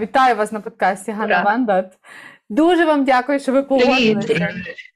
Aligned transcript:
Вітаю 0.00 0.36
вас 0.36 0.52
на 0.52 0.60
подкасті 0.60 1.12
Ганна 1.12 1.42
Вандат. 1.42 1.98
Дуже 2.48 2.84
вам 2.84 3.04
дякую, 3.04 3.40
що 3.40 3.52
ви 3.52 3.62
погодилися. 3.62 4.48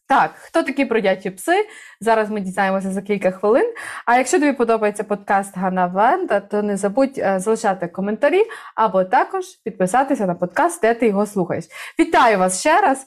Так, 0.09 0.31
хто 0.35 0.63
такі 0.63 0.85
бродячі 0.85 1.31
пси? 1.31 1.67
Зараз 2.01 2.31
ми 2.31 2.41
дізнаємося 2.41 2.91
за 2.91 3.03
кілька 3.03 3.31
хвилин. 3.31 3.73
А 4.07 4.17
якщо 4.17 4.41
тобі 4.41 4.53
подобається 4.53 5.05
подкаст 5.05 5.57
Ганна 5.57 5.87
Венда, 5.87 6.41
то 6.41 6.63
не 6.63 6.77
забудь 6.77 7.19
е, 7.19 7.41
залишати 7.41 7.89
коментарі 7.89 8.43
або 8.75 9.05
також 9.05 9.45
підписатися 9.65 10.27
на 10.27 10.35
подкаст, 10.35 10.83
де 10.83 10.95
ти 10.95 11.07
його 11.07 11.27
слухаєш. 11.27 11.65
Вітаю 12.01 12.39
вас 12.39 12.61
ще 12.61 12.81
раз. 12.81 13.07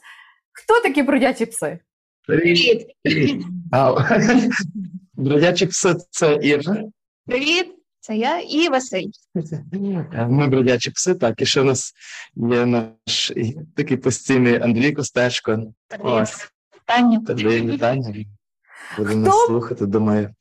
Хто 0.52 0.80
такі 0.80 1.02
бродячі 1.02 1.46
пси? 1.46 1.78
Привіт! 2.26 2.86
Бродячі 5.14 5.66
пси 5.66 5.94
це 6.10 6.38
Іржа. 6.42 6.76
Привіт! 7.26 7.81
Це 8.02 8.16
я 8.16 8.38
і 8.38 8.68
Василь. 8.68 9.08
Ми 10.28 10.48
бродячі 10.48 10.90
пси, 10.90 11.14
так, 11.14 11.42
і 11.42 11.46
ще 11.46 11.60
в 11.60 11.64
нас 11.64 11.92
є 12.36 12.66
наш 12.66 13.32
такий 13.76 13.96
постійний 13.96 14.60
Андрій 14.62 14.92
Костечко. 14.92 15.72
Ось. 16.00 16.48
Вітання. 16.76 17.20
вітання. 17.72 18.14
Будемо 18.98 19.30
Хто... 19.30 19.46
слухати, 19.46 19.86
думаю. 19.86 20.34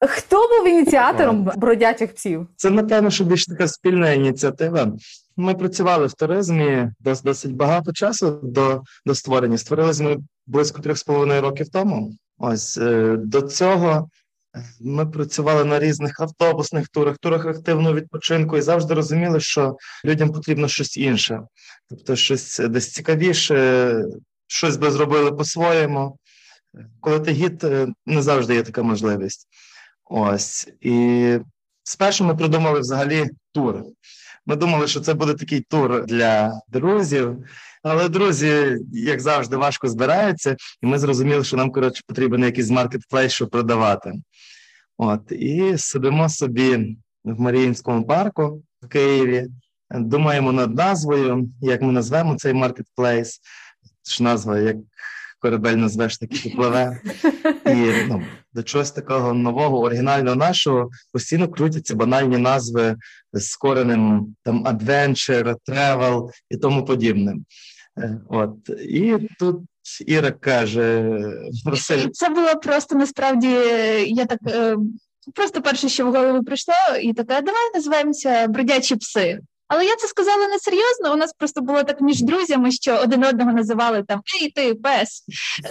Хто 0.00 0.36
був 0.36 0.68
ініціатором 0.68 1.50
бродячих 1.56 2.14
псів? 2.14 2.48
Це, 2.56 2.70
напевно, 2.70 3.10
що 3.10 3.24
більш 3.24 3.46
така 3.46 3.68
спільна 3.68 4.10
ініціатива. 4.10 4.92
Ми 5.36 5.54
працювали 5.54 6.06
в 6.06 6.12
туризмі 6.12 6.88
досить, 7.00 7.24
досить 7.24 7.54
багато 7.54 7.92
часу 7.92 8.40
до 8.42 8.82
до 9.06 9.14
створення. 9.14 9.58
Створилися 9.58 10.04
ми 10.04 10.16
близько 10.46 10.82
трьох 10.82 10.98
з 10.98 11.02
половиною 11.02 11.40
років 11.40 11.68
тому. 11.68 12.12
Ось 12.38 12.78
е, 12.78 13.16
до 13.16 13.42
цього 13.42 14.08
ми 14.80 15.06
працювали 15.06 15.64
на 15.64 15.78
різних 15.78 16.20
автобусних 16.20 16.88
турах, 16.88 17.18
турах 17.18 17.46
активного 17.46 17.94
відпочинку 17.94 18.56
і 18.56 18.62
завжди 18.62 18.94
розуміли, 18.94 19.40
що 19.40 19.76
людям 20.04 20.32
потрібно 20.32 20.68
щось 20.68 20.96
інше, 20.96 21.40
тобто 21.88 22.16
щось 22.16 22.58
десь 22.58 22.92
цікавіше, 22.92 24.02
щось 24.46 24.76
би 24.76 24.90
зробили 24.90 25.32
по-своєму. 25.32 26.18
Коли 27.00 27.20
ти 27.20 27.30
гід, 27.30 27.64
е, 27.64 27.88
не 28.06 28.22
завжди 28.22 28.54
є 28.54 28.62
така 28.62 28.82
можливість. 28.82 29.48
Ось 30.04 30.68
і 30.80 31.38
спершу 31.82 32.24
ми 32.24 32.36
придумали 32.36 32.80
взагалі 32.80 33.26
тур. 33.52 33.82
Ми 34.46 34.56
думали, 34.56 34.88
що 34.88 35.00
це 35.00 35.14
буде 35.14 35.34
такий 35.34 35.60
тур 35.60 36.06
для 36.06 36.60
друзів, 36.68 37.36
але 37.82 38.08
друзі, 38.08 38.78
як 38.92 39.20
завжди, 39.20 39.56
важко 39.56 39.88
збираються, 39.88 40.56
і 40.82 40.86
ми 40.86 40.98
зрозуміли, 40.98 41.44
що 41.44 41.56
нам 41.56 41.70
коротше 41.70 42.02
потрібен 42.06 42.44
якийсь 42.44 42.70
маркетплейс, 42.70 43.32
щоб 43.32 43.50
продавати. 43.50 44.12
От 44.98 45.32
і 45.32 45.78
сидимо 45.78 46.28
собі 46.28 46.96
в 47.24 47.40
Маріїнському 47.40 48.06
парку 48.06 48.62
в 48.82 48.88
Києві. 48.88 49.46
Думаємо 49.90 50.52
над 50.52 50.74
назвою, 50.74 51.48
як 51.60 51.82
ми 51.82 51.92
назвемо 51.92 52.36
цей 52.36 52.52
маркетплейс. 52.52 53.40
Ж 54.08 54.22
назва, 54.22 54.58
як 54.58 54.76
корабель 55.38 55.76
назвеш, 55.76 56.18
так 56.18 56.46
і 56.46 56.48
попливе. 56.48 57.00
І 57.66 58.08
ну, 58.08 58.22
до 58.52 58.62
чогось 58.62 58.90
такого 58.90 59.34
нового, 59.34 59.80
оригінального 59.80 60.36
нашого 60.36 60.90
постійно 61.12 61.48
крутяться 61.48 61.94
банальні 61.94 62.38
назви 62.38 62.96
з 63.32 63.56
коренем 63.56 64.34
там 64.42 64.66
adventure, 64.66 65.56
travel 65.68 66.28
і 66.50 66.56
тому 66.56 66.84
подібне. 66.84 67.36
Е, 67.98 68.20
от 68.28 68.70
і 68.88 69.16
тут 69.38 69.60
Іра 70.06 70.30
каже, 70.30 71.18
Василь. 71.64 72.08
це 72.12 72.28
було 72.28 72.56
просто 72.56 72.96
насправді. 72.96 73.48
Я 74.06 74.26
так 74.26 74.38
е, 74.46 74.76
просто 75.34 75.62
перше, 75.62 75.88
що 75.88 76.06
в 76.06 76.14
голову 76.14 76.44
прийшло, 76.44 76.74
і 77.02 77.12
таке, 77.12 77.42
давай 77.42 77.70
називаємося 77.74 78.46
бродячі 78.46 78.96
пси. 78.96 79.40
Але 79.68 79.84
я 79.84 79.96
це 79.96 80.08
сказала 80.08 80.48
не 80.48 80.58
серйозно. 80.58 81.12
У 81.12 81.16
нас 81.16 81.32
просто 81.38 81.60
було 81.60 81.82
так 81.82 82.00
між 82.00 82.22
друзями, 82.22 82.70
що 82.70 82.96
один 82.96 83.24
одного 83.24 83.52
називали 83.52 84.02
там 84.02 84.20
Ей, 84.42 84.50
ти 84.50 84.74
пес. 84.74 85.24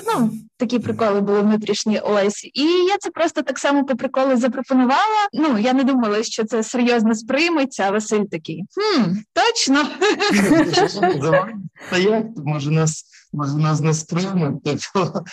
Ну 0.07 0.31
такі 0.57 0.79
приколи 0.79 1.21
були 1.21 1.41
внутрішні. 1.41 1.99
Ось 1.99 2.49
і 2.53 2.63
я 2.63 2.97
це 2.99 3.09
просто 3.09 3.41
так 3.41 3.59
само 3.59 3.85
по 3.85 3.95
приколу 3.95 4.37
запропонувала. 4.37 5.27
Ну 5.33 5.57
я 5.57 5.73
не 5.73 5.83
думала, 5.83 6.23
що 6.23 6.43
це 6.45 6.63
серйозно 6.63 7.15
сприйметься. 7.15 7.83
а 7.83 7.91
Василь 7.91 8.23
такий 8.31 8.63
хм, 8.75 9.11
точно. 9.33 9.87
Та 11.89 11.97
як 11.97 12.23
може 12.35 12.71
нас 12.71 13.05
може 13.33 13.57
нас 13.57 13.79
не 13.79 13.93
сприймуть, 13.93 14.63
тобто 14.63 15.23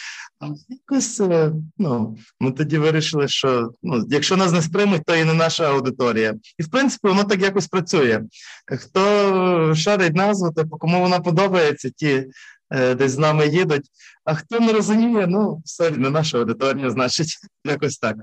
якось 0.69 1.21
е, 1.21 1.53
ну 1.79 2.17
ми 2.41 2.53
тоді 2.53 2.79
вирішили, 2.79 3.29
що 3.29 3.71
ну 3.83 4.05
якщо 4.09 4.37
нас 4.37 4.53
не 4.53 4.63
сприймуть, 4.63 5.05
то 5.07 5.17
і 5.17 5.25
не 5.25 5.35
наша 5.35 5.71
аудиторія. 5.71 6.35
І 6.59 6.63
в 6.63 6.71
принципі 6.71 7.09
воно 7.09 7.25
так 7.25 7.43
якось 7.43 7.69
працює. 7.69 8.23
Хто 8.67 9.75
шарить 9.75 10.15
назву, 10.15 10.53
то 10.53 10.67
по 10.67 10.77
кому 10.77 11.01
вона 11.01 11.21
подобається, 11.21 11.91
ті 11.91 12.27
е, 12.71 12.95
десь 12.95 13.13
з 13.13 13.19
нами 13.19 13.49
їдуть. 13.49 13.87
А 14.25 14.35
хто 14.35 14.61
не 14.61 14.73
розуміє, 14.73 15.27
ну 15.27 15.63
все 15.65 15.91
не 15.91 16.11
наша 16.11 16.39
аудиторія, 16.39 16.91
значить, 16.91 17.39
якось 17.65 17.99
так. 17.99 18.17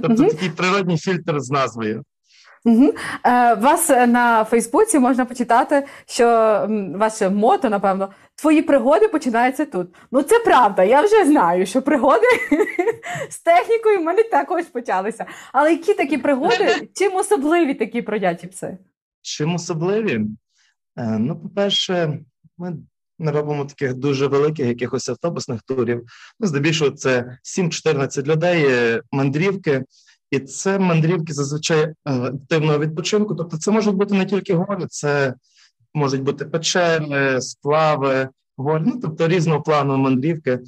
Тобто 0.00 0.22
угу. 0.22 0.32
такий 0.32 0.50
природній 0.50 0.98
фільтр 0.98 1.40
з 1.40 1.50
назвою. 1.50 2.04
Угу. 2.66 2.94
Е, 3.26 3.54
Вас 3.54 3.88
на 3.88 4.44
Фейсбуці 4.44 4.98
можна 4.98 5.24
почитати, 5.24 5.86
що 6.06 6.26
ваше 6.94 7.30
мото, 7.30 7.70
напевно, 7.70 8.10
твої 8.34 8.62
пригоди 8.62 9.08
починаються 9.08 9.64
тут. 9.64 9.88
Ну 10.12 10.22
це 10.22 10.38
правда, 10.38 10.84
я 10.84 11.02
вже 11.02 11.24
знаю, 11.24 11.66
що 11.66 11.82
пригоди 11.82 12.26
з 13.30 13.38
технікою 13.38 13.98
в 13.98 14.02
мене 14.02 14.22
також 14.22 14.64
почалися. 14.64 15.26
Але 15.52 15.72
які 15.72 15.94
такі 15.94 16.18
пригоди, 16.18 16.88
чим 16.94 17.14
особливі 17.14 17.74
такі 17.74 18.00
бродячі 18.00 18.46
пси? 18.46 18.78
Чим 19.22 19.54
особливі? 19.54 20.20
Е, 20.96 21.18
ну, 21.18 21.40
по-перше, 21.40 22.18
ми 22.58 22.76
не 23.18 23.32
робимо 23.32 23.64
таких 23.64 23.94
дуже 23.94 24.26
великих 24.26 24.66
якихось 24.66 25.08
автобусних 25.08 25.62
турів. 25.62 26.04
Ну, 26.40 26.46
здебільшого, 26.46 26.90
це 26.90 27.38
7-14 27.58 28.26
людей, 28.26 29.00
мандрівки. 29.12 29.84
І 30.36 30.40
це 30.40 30.78
мандрівки 30.78 31.32
зазвичай 31.32 31.82
е, 31.82 31.94
активного 32.04 32.78
відпочинку. 32.78 33.34
Тобто, 33.34 33.56
це 33.58 33.70
можуть 33.70 33.94
бути 33.94 34.14
не 34.14 34.26
тільки 34.26 34.54
гори, 34.54 34.86
це 34.88 35.34
можуть 35.94 36.22
бути 36.22 36.44
печери, 36.44 37.40
сплави, 37.40 38.28
гори, 38.56 38.84
ну 38.86 39.00
тобто 39.02 39.28
різного 39.28 39.62
плану 39.62 39.96
мандрівки. 39.96 40.58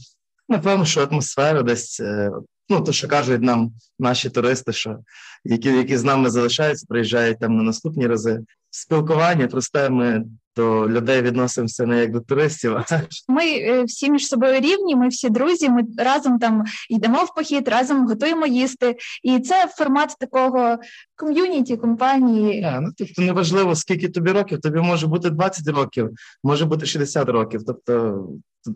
Напевно, 0.49 0.85
що 0.85 1.03
атмосфера 1.03 1.63
десь, 1.63 2.01
е, 2.01 2.31
ну 2.69 2.81
то, 2.81 2.93
що 2.93 3.09
кажуть 3.09 3.43
нам 3.43 3.73
наші 3.99 4.31
туристи, 4.31 4.73
що 4.73 4.99
які 5.45 5.69
які 5.69 5.97
з 5.97 6.05
нами 6.05 6.31
залишаються, 6.31 6.87
приїжджають 6.89 7.39
там 7.39 7.57
на 7.57 7.63
наступні 7.63 8.07
рази. 8.07 8.41
Спілкування 8.81 9.47
просте 9.47 9.91
ми 9.91 10.25
до 10.57 10.89
людей 10.89 11.23
відносимося 11.23 11.87
не 11.87 12.01
як 12.01 12.13
до 12.13 12.21
туристів. 12.21 12.77
а 12.77 12.85
Ми 13.29 13.45
е, 13.45 13.83
всі 13.83 14.11
між 14.11 14.27
собою 14.27 14.61
рівні. 14.61 14.97
Ми 14.97 15.09
всі 15.09 15.31
друзі. 15.31 15.69
Ми 15.69 15.83
разом 15.99 16.39
там 16.39 16.65
йдемо 16.91 17.25
в 17.25 17.35
похід, 17.35 17.69
разом 17.69 18.07
готуємо 18.07 18.47
їсти, 18.47 18.97
і 19.23 19.41
це 19.41 19.67
формат 19.79 20.17
такого 20.21 20.79
ком'юніті 21.17 21.77
компанії. 21.77 22.65
Yeah, 22.65 22.81
ну 22.81 22.91
тобто 22.97 23.23
неважливо, 23.23 23.75
скільки 23.75 24.09
тобі 24.09 24.31
років. 24.31 24.61
Тобі 24.61 24.79
може 24.79 25.07
бути 25.07 25.31
20 25.31 25.69
років, 25.69 26.11
може 26.45 26.65
бути 26.65 26.87
60 26.87 27.29
років. 27.29 27.63
Тобто 27.67 28.25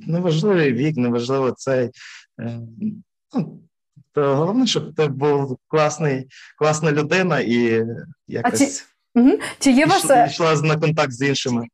неважливий 0.06 0.72
вік, 0.72 0.96
неважливо 0.96 1.50
цей. 1.50 1.90
Е, 2.40 2.60
ну, 3.34 3.60
то 4.12 4.36
головне, 4.36 4.66
щоб 4.66 4.94
ти 4.94 5.06
був 5.06 5.58
класний, 5.68 6.28
класна 6.58 6.92
людина 6.92 7.40
і 7.40 7.84
якось. 8.28 8.91
Угу. 9.14 9.30
Чи 9.58 9.70
є 9.70 9.86
вас 9.86 10.10
е, 10.10 10.26
йшла 10.30 10.54
на 10.54 10.76
контакт 10.76 11.12
з 11.12 11.28
іншими? 11.28 11.66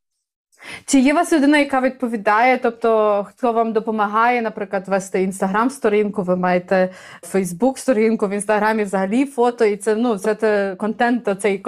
Чи 0.85 0.99
є 0.99 1.13
у 1.13 1.15
вас 1.15 1.33
людина, 1.33 1.57
яка 1.57 1.81
відповідає? 1.81 2.57
Тобто, 2.57 3.25
хто 3.29 3.53
вам 3.53 3.73
допомагає, 3.73 4.41
наприклад, 4.41 4.87
вести 4.87 5.23
інстаграм-сторінку, 5.23 6.23
ви 6.23 6.35
маєте 6.35 6.89
Фейсбук-сторінку 7.21 8.27
в 8.27 8.31
інстаграмі, 8.31 8.83
взагалі 8.83 9.25
фото, 9.25 9.65
і 9.65 9.77
це 9.77 9.95
ну 9.95 10.17
це 10.17 10.35
те, 10.35 10.75
контент, 10.75 11.29
цей 11.41 11.63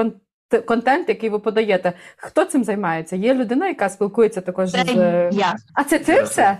контент, 0.66 1.10
який 1.10 1.30
ви 1.30 1.40
подаєте. 1.40 1.94
Хто 2.18 2.46
цим 2.46 2.64
займається? 2.64 3.16
Є 3.16 3.34
людина, 3.34 3.68
яка 3.68 3.90
спілкується 3.90 4.42
також 4.42 4.72
це 4.72 4.84
з 4.86 5.30
я. 5.32 5.56
А 5.74 5.84
це 5.84 6.00
ти 6.00 6.24
все? 6.24 6.58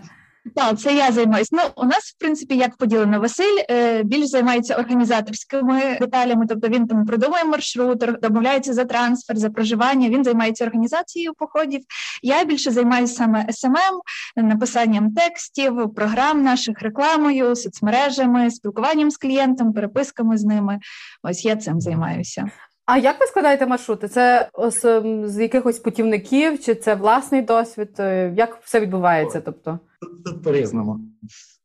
Так, 0.56 0.80
це 0.80 0.96
я 0.96 1.12
займаюся. 1.12 1.50
Ну, 1.52 1.62
у 1.76 1.86
нас, 1.86 2.04
в 2.04 2.20
принципі, 2.20 2.58
як 2.58 2.78
поділено 2.78 3.20
Василь 3.20 3.64
е, 3.70 4.04
більш 4.04 4.28
займається 4.28 4.76
організаторськими 4.76 5.98
деталями, 6.00 6.46
тобто 6.50 6.68
він 6.68 6.88
там 6.88 7.06
придумує 7.06 7.44
маршрут, 7.44 8.06
домовляється 8.22 8.74
за 8.74 8.86
трансфер, 8.86 9.38
за 9.38 9.50
проживання. 9.50 10.10
Він 10.10 10.24
займається 10.24 10.66
організацією 10.66 11.34
походів. 11.34 11.82
Я 12.24 12.44
більше 12.44 12.72
займаюся 12.72 13.14
саме 13.14 13.48
SMM, 13.52 14.02
написанням 14.36 15.14
текстів, 15.14 15.94
програм 15.96 16.44
наших 16.44 16.82
рекламою, 16.82 17.56
соцмережами, 17.56 18.52
спілкуванням 18.52 19.12
з 19.12 19.18
клієнтом, 19.18 19.74
переписками 19.74 20.38
з 20.38 20.44
ними. 20.44 20.80
Ось 21.24 21.46
я 21.46 21.56
цим 21.56 21.82
займаюся. 21.82 22.52
А 22.94 22.98
як 22.98 23.20
ви 23.20 23.28
складаєте 23.28 23.68
маршрути? 23.68 24.08
Це 24.08 24.50
з, 24.70 25.04
з 25.26 25.42
якихось 25.42 25.80
путівників, 25.80 26.64
чи 26.64 26.76
це 26.76 26.96
власний 26.96 27.42
досвід? 27.42 27.90
Е, 28.00 28.34
як 28.38 28.60
все 28.64 28.80
відбувається? 28.80 29.42
Тобто? 29.42 29.80
Тут 30.26 30.44
по-різному. 30.44 31.00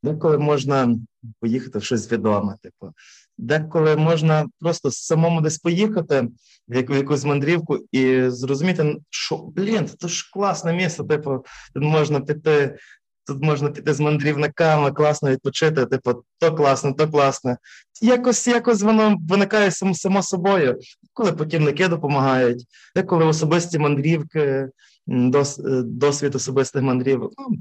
Деколи 0.03 0.39
можна 0.39 0.97
поїхати 1.41 1.79
в 1.79 1.85
щось 1.85 2.13
відоме, 2.13 2.57
типу. 2.63 2.93
Деколи 3.39 3.97
можна 3.97 4.47
просто 4.61 4.91
самому 4.91 5.41
десь 5.41 5.59
поїхати 5.59 6.29
в 6.69 6.97
якусь 6.97 7.25
мандрівку 7.25 7.79
і 7.93 8.31
зрозуміти, 8.31 8.97
що 9.11 9.37
блін, 9.37 9.89
це 9.99 10.09
ж 10.09 10.31
класне 10.33 10.73
місце, 10.73 11.05
типу, 11.05 11.45
тут 11.75 11.83
можна 11.83 12.21
піти 12.21 12.79
Тут 13.27 13.43
можна 13.43 13.71
піти 13.71 13.95
з 13.95 14.01
мандрівниками, 14.01 14.93
класно 14.93 15.31
відпочити, 15.31 15.87
типу, 15.87 16.23
то 16.39 16.55
класно, 16.55 16.93
то 16.93 17.09
класно. 17.09 17.57
Якось 18.03 18.47
якось 18.47 18.83
воно 18.83 19.17
виникає 19.29 19.71
само, 19.71 19.95
само 19.95 20.23
собою, 20.23 20.79
коли 21.13 21.33
потівники 21.33 21.89
допомагають, 21.89 22.67
деколи 22.97 23.25
особисті 23.25 23.79
мандрівки, 23.79 24.69
дос, 25.07 25.61
досвід 25.85 26.35
особистих 26.35 26.83
мандрівок. 26.83 27.33
Ну, 27.39 27.57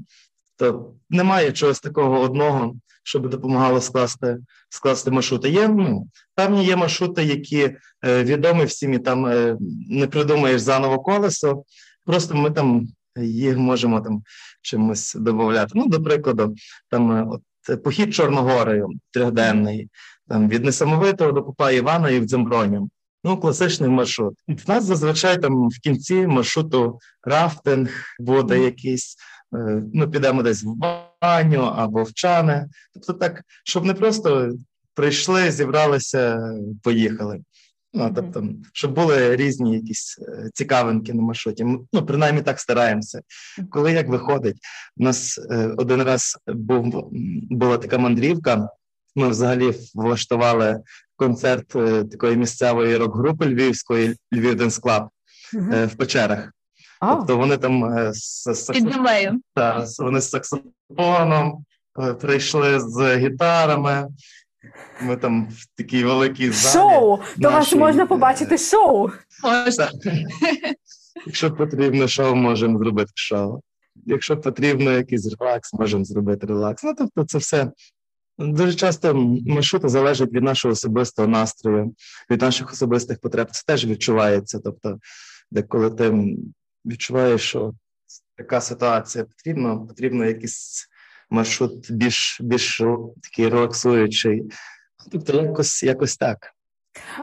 то 0.56 0.92
немає 1.10 1.52
чогось 1.52 1.80
такого 1.80 2.20
одного, 2.20 2.74
щоб 3.02 3.30
допомагало 3.30 3.80
скласти 3.80 4.38
скласти 4.68 5.10
маршрути. 5.10 5.50
Є 5.50 5.68
ну, 5.68 6.08
певні 6.34 6.64
є 6.64 6.76
маршрути, 6.76 7.24
які 7.24 7.76
е, 8.04 8.24
відомі 8.24 8.64
всім, 8.64 8.94
і 8.94 8.98
там 8.98 9.26
е, 9.26 9.56
не 9.90 10.06
придумаєш 10.06 10.60
заново 10.60 10.98
колесо. 10.98 11.64
Просто 12.04 12.34
ми 12.34 12.50
там 12.50 12.88
їх 13.16 13.56
можемо 13.56 14.00
там 14.00 14.22
чимось 14.66 15.14
додати. 15.14 15.72
Ну, 15.74 15.86
до 15.86 16.02
прикладу, 16.02 16.54
там 16.90 17.12
е, 17.12 17.26
от 17.30 17.82
похід 17.82 18.14
Чорногорою 18.14 18.88
трьохденний, 19.10 19.88
там 20.28 20.48
від 20.48 20.64
несамовитого 20.64 21.32
до 21.32 21.42
Попа 21.42 21.70
Івана 21.70 22.10
і 22.10 22.20
в 22.20 22.24
Дземброні. 22.24 22.80
Ну, 23.24 23.36
класичний 23.36 23.90
маршрут. 23.90 24.34
В 24.48 24.68
нас 24.68 24.84
зазвичай 24.84 25.42
там 25.42 25.68
в 25.68 25.78
кінці 25.82 26.26
маршруту 26.26 26.98
рафтинг 27.22 27.90
буде 28.20 28.58
якийсь. 28.58 29.16
Е, 29.54 29.82
ну, 29.94 30.10
підемо 30.10 30.42
десь 30.42 30.64
в 30.64 30.74
баню 31.20 31.60
або 31.60 32.02
в 32.02 32.12
чани. 32.12 32.66
Тобто, 32.94 33.12
так, 33.12 33.42
щоб 33.64 33.84
не 33.84 33.94
просто 33.94 34.52
прийшли, 34.94 35.50
зібралися, 35.50 36.52
поїхали. 36.82 37.40
Ну, 37.96 38.12
тобто, 38.14 38.44
щоб 38.72 38.94
були 38.94 39.36
різні 39.36 39.74
якісь 39.74 40.18
е, 40.18 40.50
цікавинки 40.54 41.14
на 41.14 41.22
маршруті. 41.22 41.64
Ну, 41.92 42.06
принаймні 42.06 42.42
так 42.42 42.60
стараємося. 42.60 43.20
Коли 43.70 43.92
як 43.92 44.08
виходить, 44.08 44.56
у 44.96 45.04
нас 45.04 45.38
е, 45.50 45.74
один 45.76 46.02
раз 46.02 46.36
був 46.46 47.08
була 47.50 47.78
така 47.78 47.98
мандрівка. 47.98 48.68
Ми 49.14 49.28
взагалі 49.28 49.74
влаштували 49.94 50.80
концерт 51.16 51.76
е, 51.76 52.04
такої 52.04 52.36
місцевої 52.36 52.96
рок-групи 52.96 53.46
львівської 53.46 54.16
Львів 54.34 54.72
Склаб 54.72 55.08
в 55.52 55.94
печерах. 55.96 56.52
Oh. 57.00 57.16
Тобто 57.16 57.36
вони 57.36 57.56
там 57.56 58.04
з, 58.12 58.42
та, 59.54 59.86
вони 59.98 60.20
з 60.20 60.30
саксофоном 60.30 61.64
прийшли 62.20 62.80
з 62.80 63.16
гітарами. 63.16 64.08
Ми 65.02 65.16
там 65.16 65.48
в 65.48 65.76
такій 65.76 66.04
великій 66.04 66.50
залі. 66.50 66.72
Шоу! 66.72 67.18
То 67.42 67.50
вас 67.50 67.72
можна 67.72 68.06
побачити 68.06 68.58
шоу. 68.58 69.10
Можна. 69.42 69.90
Якщо 71.26 71.50
потрібно 71.54 72.08
шоу, 72.08 72.34
можемо 72.34 72.78
зробити 72.78 73.12
шоу. 73.14 73.60
Якщо 74.06 74.36
потрібно 74.36 74.92
якийсь 74.92 75.36
релакс, 75.40 75.72
можемо 75.72 76.04
зробити 76.04 76.46
релакс. 76.46 76.82
Ну, 76.82 76.94
тобто, 76.98 77.24
це 77.24 77.38
все. 77.38 77.70
Дуже 78.38 78.74
часто 78.74 79.14
маршрути 79.46 79.88
залежать 79.88 80.32
від 80.32 80.42
нашого 80.42 80.72
особистого 80.72 81.28
настрою, 81.28 81.94
від 82.30 82.42
наших 82.42 82.72
особистих 82.72 83.20
потреб. 83.20 83.50
Це 83.50 83.62
теж 83.66 83.86
відчувається. 83.86 84.60
Тобто, 84.64 84.98
де 85.50 85.62
коли 85.62 85.90
ти 85.90 86.36
відчуваєш, 86.84 87.40
що 87.40 87.72
така 88.36 88.60
ситуація 88.60 89.24
потрібна, 89.24 89.76
потрібно 89.76 90.24
якийсь 90.24 90.88
маршрут 91.30 91.92
більш 91.92 92.38
більш 92.40 92.82
такий 93.22 93.48
релаксуючий. 93.48 94.50
Тобто, 95.12 95.42
якось 95.42 95.82
якось 95.82 96.16
так. 96.16 96.52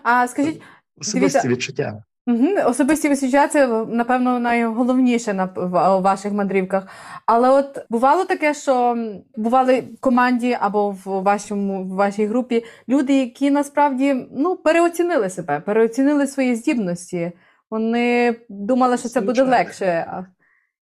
А 0.04 0.28
скажіть, 0.28 0.62
особисті 0.98 1.20
дивіться, 1.20 1.48
відчуття. 1.48 2.04
Угу, 2.28 2.48
Особисті 2.66 3.10
відчуття 3.10 3.48
це, 3.48 3.68
напевно, 3.86 4.40
найголовніше 4.40 5.34
на 5.34 5.46
в 5.46 6.02
ваших 6.02 6.34
мандрівках. 6.34 6.88
Але 7.26 7.50
от 7.50 7.80
бувало 7.90 8.26
таке, 8.26 8.54
що 8.54 8.98
бували 9.36 9.82
в 9.82 10.00
команді 10.00 10.58
або 10.60 10.92
в 10.92 11.04
вашому 11.06 11.84
в 11.84 11.96
вашій 11.96 12.26
групі 12.26 12.64
люди, 12.90 13.14
які 13.14 13.52
насправді 13.52 14.28
ну, 14.32 14.56
переоцінили 14.56 15.30
себе, 15.30 15.60
переоцінили 15.60 16.28
свої 16.28 16.56
здібності. 16.56 17.32
Вони 17.70 18.36
думали, 18.50 18.98
що 18.98 19.10
це 19.10 19.22
буде 19.22 19.44
легше. 19.44 20.24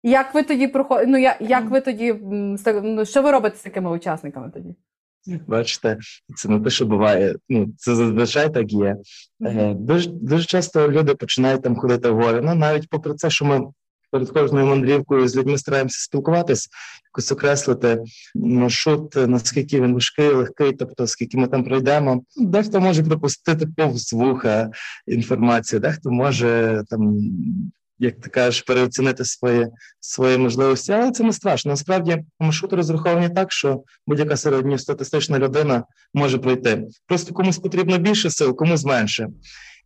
Як 0.02 0.34
ви 0.34 0.42
тоді 0.42 0.68
проходите? 0.68 1.10
Ну, 1.10 1.18
як, 1.18 1.36
як 1.40 1.70
ви 1.70 1.80
тоді 1.80 2.14
ну, 2.82 3.04
що 3.04 3.22
ви 3.22 3.30
робите 3.30 3.56
з 3.56 3.62
такими 3.62 3.90
учасниками 3.90 4.50
тоді? 4.54 4.74
Бачите, 5.46 5.98
це 6.36 6.48
не 6.48 6.60
те, 6.60 6.70
що 6.70 6.86
буває. 6.86 7.34
Ну 7.48 7.68
це 7.76 7.94
зазвичай 7.94 8.54
так 8.54 8.72
є. 8.72 8.96
Е, 9.42 9.74
Дуже 9.74 10.10
дуже 10.10 10.44
часто 10.44 10.92
люди 10.92 11.14
починають 11.14 11.62
там 11.62 11.76
ходити 11.76 12.10
в 12.10 12.14
гори. 12.14 12.40
Ну 12.40 12.54
навіть 12.54 12.88
попри 12.88 13.14
це, 13.14 13.30
що 13.30 13.44
ми 13.44 13.60
перед 14.10 14.30
кожною 14.30 14.66
мандрівкою 14.66 15.28
з 15.28 15.36
людьми 15.36 15.58
стараємося 15.58 15.98
спілкуватись, 16.00 16.68
якось 17.04 17.32
окреслити 17.32 18.02
маршрут, 18.34 19.16
наскільки 19.16 19.80
він 19.80 19.94
важкий, 19.94 20.28
легкий, 20.28 20.72
тобто 20.72 21.06
скільки 21.06 21.38
ми 21.38 21.48
там 21.48 21.64
пройдемо. 21.64 22.22
Дехто 22.36 22.80
може 22.80 23.02
пропустити 23.02 23.66
повз 23.76 24.12
вуха 24.12 24.70
інформацію, 25.06 25.80
дехто 25.80 26.10
може 26.10 26.82
там 26.88 27.18
як 27.98 28.20
ти 28.20 28.30
кажеш, 28.30 28.62
переоцінити 28.62 29.24
свої 29.24 29.66
свої 30.00 30.38
можливості, 30.38 30.92
але 30.92 31.10
це 31.10 31.24
не 31.24 31.32
страшно. 31.32 31.70
Насправді 31.70 32.24
маршрути 32.40 32.76
розраховані 32.76 33.28
так, 33.28 33.52
що 33.52 33.82
будь-яка 34.06 34.36
середньостатистична 34.36 35.38
людина 35.38 35.84
може 36.14 36.38
пройти. 36.38 36.84
Просто 37.06 37.34
комусь 37.34 37.58
потрібно 37.58 37.98
більше 37.98 38.30
сил, 38.30 38.56
комусь 38.56 38.84
менше. 38.84 39.28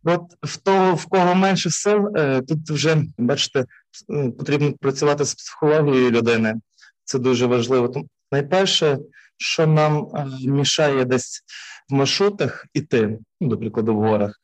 От 0.03 0.21
в 0.41 0.57
того, 0.57 0.95
в 0.95 1.05
кого 1.05 1.35
менше 1.35 1.69
сил, 1.69 2.17
е, 2.17 2.41
тут 2.41 2.69
вже 2.69 2.97
бачите, 3.17 3.59
е, 3.59 4.31
потрібно 4.37 4.73
працювати 4.73 5.25
з 5.25 5.35
психологією 5.35 6.11
людини. 6.11 6.55
Це 7.03 7.19
дуже 7.19 7.45
важливо. 7.45 7.87
Тому 7.87 8.07
найперше, 8.31 8.97
що 9.37 9.67
нам 9.67 10.07
е, 10.15 10.25
мішає 10.47 11.05
десь 11.05 11.43
в 11.89 11.93
маршрутах 11.93 12.65
іти, 12.73 13.17
ну, 13.41 13.47
до 13.47 13.57
прикладу, 13.57 13.95
в 13.95 13.99
горах. 13.99 14.39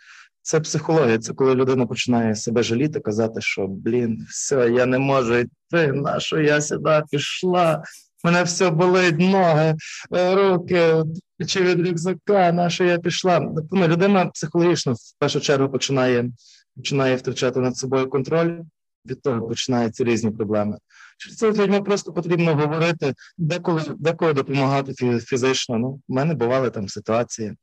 Це 0.49 0.59
психологія, 0.59 1.17
це 1.17 1.33
коли 1.33 1.55
людина 1.55 1.85
починає 1.85 2.35
себе 2.35 2.63
жаліти, 2.63 2.99
казати, 2.99 3.41
що 3.41 3.67
блін, 3.67 4.25
все, 4.29 4.69
я 4.69 4.85
не 4.85 4.99
можу 4.99 5.35
йти, 5.35 5.91
на 5.93 6.19
що 6.19 6.41
я 6.41 6.61
сюди 6.61 7.03
пішла, 7.11 7.83
мене 8.23 8.43
все 8.43 8.69
болить, 8.69 9.19
ноги, 9.19 9.75
е, 10.15 10.35
руки, 10.35 11.03
чи 11.47 11.63
від 11.63 11.87
рюкзака, 11.87 12.51
на 12.51 12.69
що 12.69 12.83
я 12.83 12.97
пішла. 12.97 13.39
Ну, 13.71 13.87
людина 13.87 14.25
психологічно 14.25 14.93
в 14.93 15.19
першу 15.19 15.39
чергу 15.39 15.69
починає 15.69 16.29
починає 16.75 17.15
втрачати 17.15 17.59
над 17.59 17.77
собою 17.77 18.09
контроль, 18.09 18.59
від 19.05 19.21
того 19.21 19.47
починаються 19.47 20.03
різні 20.03 20.31
проблеми. 20.31 20.77
Через 21.17 21.37
це 21.37 21.51
людьми 21.51 21.81
просто 21.81 22.13
потрібно 22.13 22.55
говорити, 22.55 23.13
деколи 23.37 23.81
деколи 23.99 24.33
допомагати 24.33 25.19
фізично. 25.19 25.77
Ну, 25.77 25.89
в 26.07 26.13
мене 26.13 26.33
бували 26.33 26.69
там 26.69 26.89
ситуації 26.89 27.55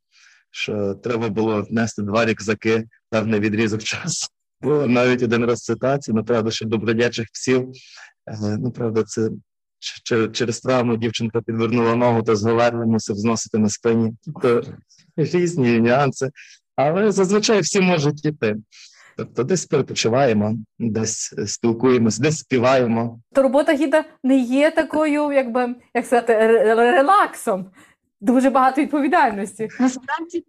що 0.56 0.94
треба 0.94 1.28
було 1.28 1.66
нести 1.70 2.02
два 2.02 2.26
рюкзаки 2.26 2.84
певний 3.10 3.40
відрізок 3.40 3.82
часу. 3.82 4.26
Було 4.60 4.86
навіть 4.86 5.22
один 5.22 5.44
раз 5.44 5.64
ситуація, 5.64 6.14
ну, 6.16 6.24
правда, 6.24 6.50
що 6.50 6.66
добродячих 6.66 7.26
псів. 7.32 7.68
Е, 8.26 8.56
ну, 8.60 8.70
правда, 8.70 9.02
це 9.02 9.30
через 10.32 10.60
травму 10.60 10.96
дівчинка 10.96 11.40
підвернула 11.40 11.94
ногу, 11.94 12.22
то 12.22 12.36
зговерли, 12.36 12.86
мусив 12.86 13.16
зносити 13.16 13.58
на 13.58 13.68
спині. 13.68 14.12
То 14.42 14.62
різні 15.16 15.80
нюанси. 15.80 16.30
Але 16.76 17.12
зазвичай 17.12 17.60
всі 17.60 17.80
можуть 17.80 18.24
йти. 18.24 18.56
Тобто 19.16 19.44
десь 19.44 19.66
перепочиваємо, 19.66 20.56
десь 20.78 21.34
спілкуємося, 21.46 22.22
десь 22.22 22.38
співаємо. 22.38 23.20
То 23.34 23.42
робота 23.42 23.74
гіда 23.74 24.04
не 24.24 24.38
є 24.38 24.70
такою, 24.70 25.32
якби 25.32 25.74
як 25.94 26.06
сказати, 26.06 26.36
релаксом 26.74 27.70
дуже 28.20 28.50
багато 28.50 28.82
відповідальності. 28.82 29.68
Насправді 29.80 30.44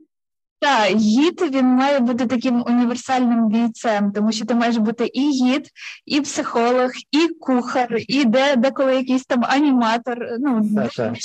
Так, 0.60 0.96
гід 0.98 1.42
він 1.42 1.66
має 1.66 2.00
бути 2.00 2.26
таким 2.26 2.64
універсальним 2.68 3.48
бійцем, 3.50 4.12
тому 4.12 4.32
що 4.32 4.46
ти 4.46 4.56
маєш 4.56 4.78
бути 4.78 5.06
і 5.06 5.30
гід, 5.30 5.70
і 6.06 6.22
психолог, 6.22 6.90
і 7.12 7.28
кухар, 7.28 7.98
і 8.08 8.26
де 8.26 8.56
деколи 8.56 8.96
якийсь 8.96 9.26
там 9.26 9.46
аніматор. 9.46 10.18
Ну 10.40 10.70
Так, 10.76 10.92
так. 10.92 11.16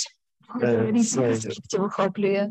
Е, 0.62 0.90
різні 0.92 1.36
охоплює. 1.78 2.50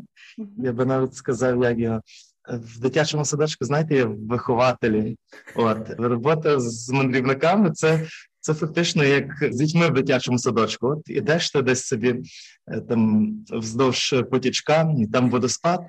Я 0.58 0.72
би 0.72 0.84
навіть 0.86 1.14
сказав, 1.14 1.62
як 1.62 1.78
його. 1.78 2.00
В 2.48 2.80
дитячому 2.80 3.24
садочку, 3.24 3.64
знаєте, 3.64 3.94
є 3.94 4.04
вихователі. 4.04 5.16
От 5.56 5.90
робота 5.98 6.60
з 6.60 6.90
мандрівниками 6.90 7.70
це, 7.70 8.06
це 8.42 8.54
фактично 8.54 9.04
як 9.04 9.24
з 9.50 9.56
дітьми 9.56 9.88
в 9.88 9.92
дитячому 9.92 10.38
садочку. 10.38 10.88
От 10.88 11.02
ідеш 11.06 11.50
ти 11.50 11.62
десь 11.62 11.84
собі 11.84 12.22
е, 12.66 12.80
там 12.80 13.32
вздовж 13.50 14.14
потічка, 14.30 14.94
і 14.98 15.06
там 15.06 15.30
водоспад. 15.30 15.80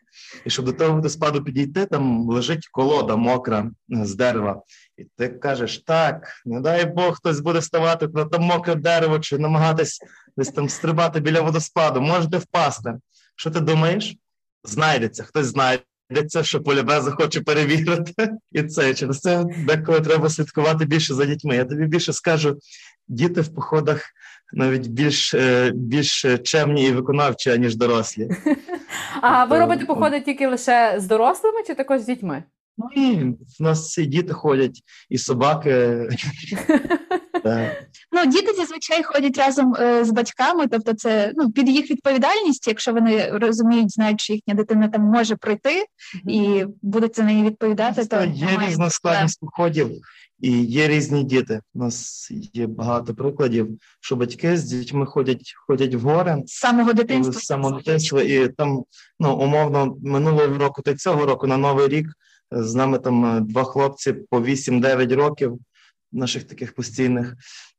І 0.45 0.49
щоб 0.49 0.65
до 0.65 0.73
того 0.73 0.95
водоспаду 0.95 1.43
підійти, 1.43 1.85
там 1.85 2.29
лежить 2.29 2.67
колода 2.67 3.15
мокра 3.15 3.71
е, 3.93 4.05
з 4.05 4.15
дерева. 4.15 4.61
І 4.97 5.03
ти 5.17 5.29
кажеш: 5.29 5.77
так, 5.77 6.27
не 6.45 6.61
дай 6.61 6.85
Бог, 6.85 7.15
хтось 7.15 7.39
буде 7.39 7.61
ставати 7.61 8.07
на 8.07 8.25
там 8.25 8.41
мокре 8.41 8.75
дерево 8.75 9.19
чи 9.19 9.37
намагатись 9.37 9.99
десь 10.37 10.49
там 10.49 10.69
стрибати 10.69 11.19
біля 11.19 11.41
водоспаду, 11.41 12.01
можете 12.01 12.37
впасти. 12.37 12.93
Що 13.35 13.51
ти 13.51 13.59
думаєш? 13.59 14.15
Знайдеться, 14.63 15.23
хтось 15.23 15.47
знайдеться, 16.13 16.43
що 16.43 16.61
полюбе 16.61 17.01
захоче 17.01 17.41
перевірити. 17.41 18.29
І 18.51 18.63
це 18.63 18.93
через 18.93 19.19
це 19.19 19.45
деколи 19.67 20.01
треба 20.01 20.29
слідкувати 20.29 20.85
більше 20.85 21.13
за 21.13 21.25
дітьми. 21.25 21.55
Я 21.55 21.65
тобі 21.65 21.85
більше 21.85 22.13
скажу, 22.13 22.57
діти 23.07 23.41
в 23.41 23.55
походах 23.55 24.05
навіть 24.53 24.87
більш, 24.87 25.33
е, 25.33 25.71
більш 25.75 26.25
чемні 26.43 26.87
і 26.87 26.91
виконавчі, 26.91 27.49
аніж 27.49 27.75
дорослі. 27.75 28.29
А 29.21 29.43
ви 29.43 29.49
Тобто, 29.49 29.59
робите 29.59 29.85
походи 29.85 30.21
тільки 30.21 30.47
лише 30.47 30.95
з 30.97 31.07
дорослими 31.07 31.63
чи 31.67 31.75
також 31.75 32.01
з 32.01 32.05
дітьми? 32.05 32.43
Ну 32.77 32.89
і 32.95 33.15
в 33.59 33.63
нас 33.63 33.97
і 33.97 34.05
діти 34.05 34.33
ходять, 34.33 34.79
і 35.09 35.17
собаки. 35.17 36.09
Ну, 38.11 38.25
діти 38.25 38.53
зазвичай 38.57 39.03
ходять 39.03 39.37
разом 39.37 39.75
е, 39.79 40.05
з 40.05 40.11
батьками, 40.11 40.67
тобто 40.67 40.93
це 40.93 41.31
ну 41.35 41.51
під 41.51 41.69
їх 41.69 41.91
відповідальність, 41.91 42.67
якщо 42.67 42.93
вони 42.93 43.29
розуміють, 43.29 43.91
знають, 43.91 44.21
що 44.21 44.33
їхня 44.33 44.53
дитина 44.53 44.87
там 44.87 45.01
може 45.01 45.35
пройти 45.35 45.85
і 46.27 46.65
будуть 46.81 47.15
за 47.15 47.23
неї 47.23 47.43
відповідати, 47.43 48.05
то 48.05 48.23
Є 48.23 48.47
різна 48.67 48.89
складність 48.89 49.39
походів 49.39 49.91
і 50.43 50.63
є 50.63 50.87
різні 50.87 51.23
діти. 51.23 51.61
У 51.73 51.79
нас 51.79 52.27
є 52.53 52.67
багато 52.67 53.13
прикладів, 53.13 53.67
що 54.01 54.15
батьки 54.15 54.57
з 54.57 54.63
дітьми 54.63 55.05
ходять, 55.05 55.53
ходять 55.67 55.95
в 55.95 55.99
гори. 55.99 56.43
з 56.45 56.53
самого 56.53 56.93
дитинства. 56.93 57.33
з 57.33 57.45
самого 57.45 57.77
дитинства, 57.77 58.21
і 58.21 58.47
там 58.47 58.83
ну 59.19 59.35
умовно 59.35 59.95
минулого 60.03 60.57
року 60.57 60.81
та 60.81 60.95
цього 60.95 61.25
року 61.25 61.47
на 61.47 61.57
новий 61.57 61.87
рік 61.87 62.07
е, 62.53 62.63
з 62.63 62.75
нами 62.75 62.99
там 62.99 63.25
е, 63.25 63.39
два 63.39 63.63
хлопці 63.63 64.13
по 64.13 64.39
8-9 64.39 65.15
років, 65.15 65.59
наших 66.13 66.43
таких 66.43 66.75
постійних 66.75 67.35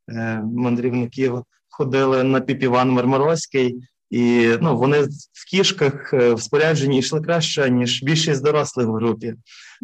е, 0.09 0.41
мандрівників, 0.43 1.43
ходили 1.69 2.23
на 2.23 2.41
піпіван 2.41 2.89
Мармарозький. 2.89 3.79
І 4.09 4.49
ну 4.61 4.77
вони 4.77 5.01
в 5.33 5.49
кішках 5.49 6.13
е, 6.13 6.33
в 6.33 6.41
спорядженні 6.41 6.99
йшли 6.99 7.21
краще 7.21 7.69
ніж 7.69 8.03
більшість 8.03 8.43
дорослих 8.43 8.87
в 8.87 8.91
групі. 8.91 9.35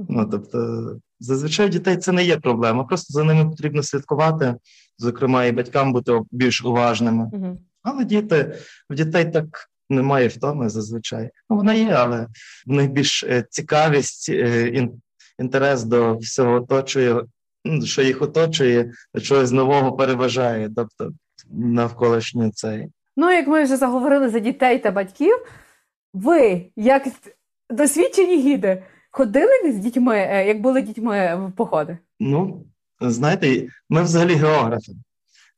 Ну 0.10 0.28
тобто, 0.32 0.90
зазвичай 1.20 1.70
дітей 1.70 1.98
це 1.98 2.12
не 2.12 2.24
є 2.24 2.38
проблема. 2.38 2.84
Просто 2.84 3.14
за 3.14 3.24
ними 3.24 3.50
потрібно 3.50 3.84
слідкувати, 3.84 4.56
зокрема, 4.98 5.46
і 5.46 5.52
батькам 5.52 5.94
бути 5.94 6.22
більш 6.32 6.66
уважними. 6.66 7.30
Мгм. 7.34 7.58
Але 7.84 8.06
діти 8.06 8.58
в 8.90 8.96
дітей 8.96 9.32
так 9.32 9.70
немає 9.90 10.28
втоми 10.28 10.70
зазвичай. 10.70 11.30
Ну, 11.50 11.56
вона 11.58 11.74
є, 11.74 11.92
але 11.92 12.28
в 12.68 12.72
них 12.72 12.92
більш 12.92 13.24
е, 13.24 13.46
цікавість, 13.50 14.30
інтерес 15.40 15.84
до 15.84 16.18
всього 16.18 16.54
оточує, 16.54 17.24
що 17.86 18.02
їх 18.02 18.22
оточує, 18.22 18.92
чогось 19.22 19.52
нового 19.52 19.92
переважає, 19.92 20.70
тобто 20.76 21.12
навколишнє 21.52 22.52
цей. 22.54 22.88
Ну, 23.18 23.32
як 23.32 23.48
ми 23.48 23.64
вже 23.64 23.78
заговорили 23.78 24.30
за 24.30 24.40
дітей 24.40 24.80
та 24.80 24.92
батьків, 24.92 25.36
ви, 26.14 26.66
як 26.76 27.08
досвідчені 27.70 28.38
гіди, 28.38 28.84
ходили 29.12 29.72
з 29.72 29.76
дітьми, 29.76 30.18
е, 30.18 30.48
як 30.48 30.62
були 30.62 30.82
дітьми 30.82 31.48
в 31.48 31.52
походи? 31.58 31.98
Ну, 32.20 32.66
знаєте, 33.02 33.68
ми 33.90 34.04
взагалі 34.04 34.34
географи. 34.34 34.92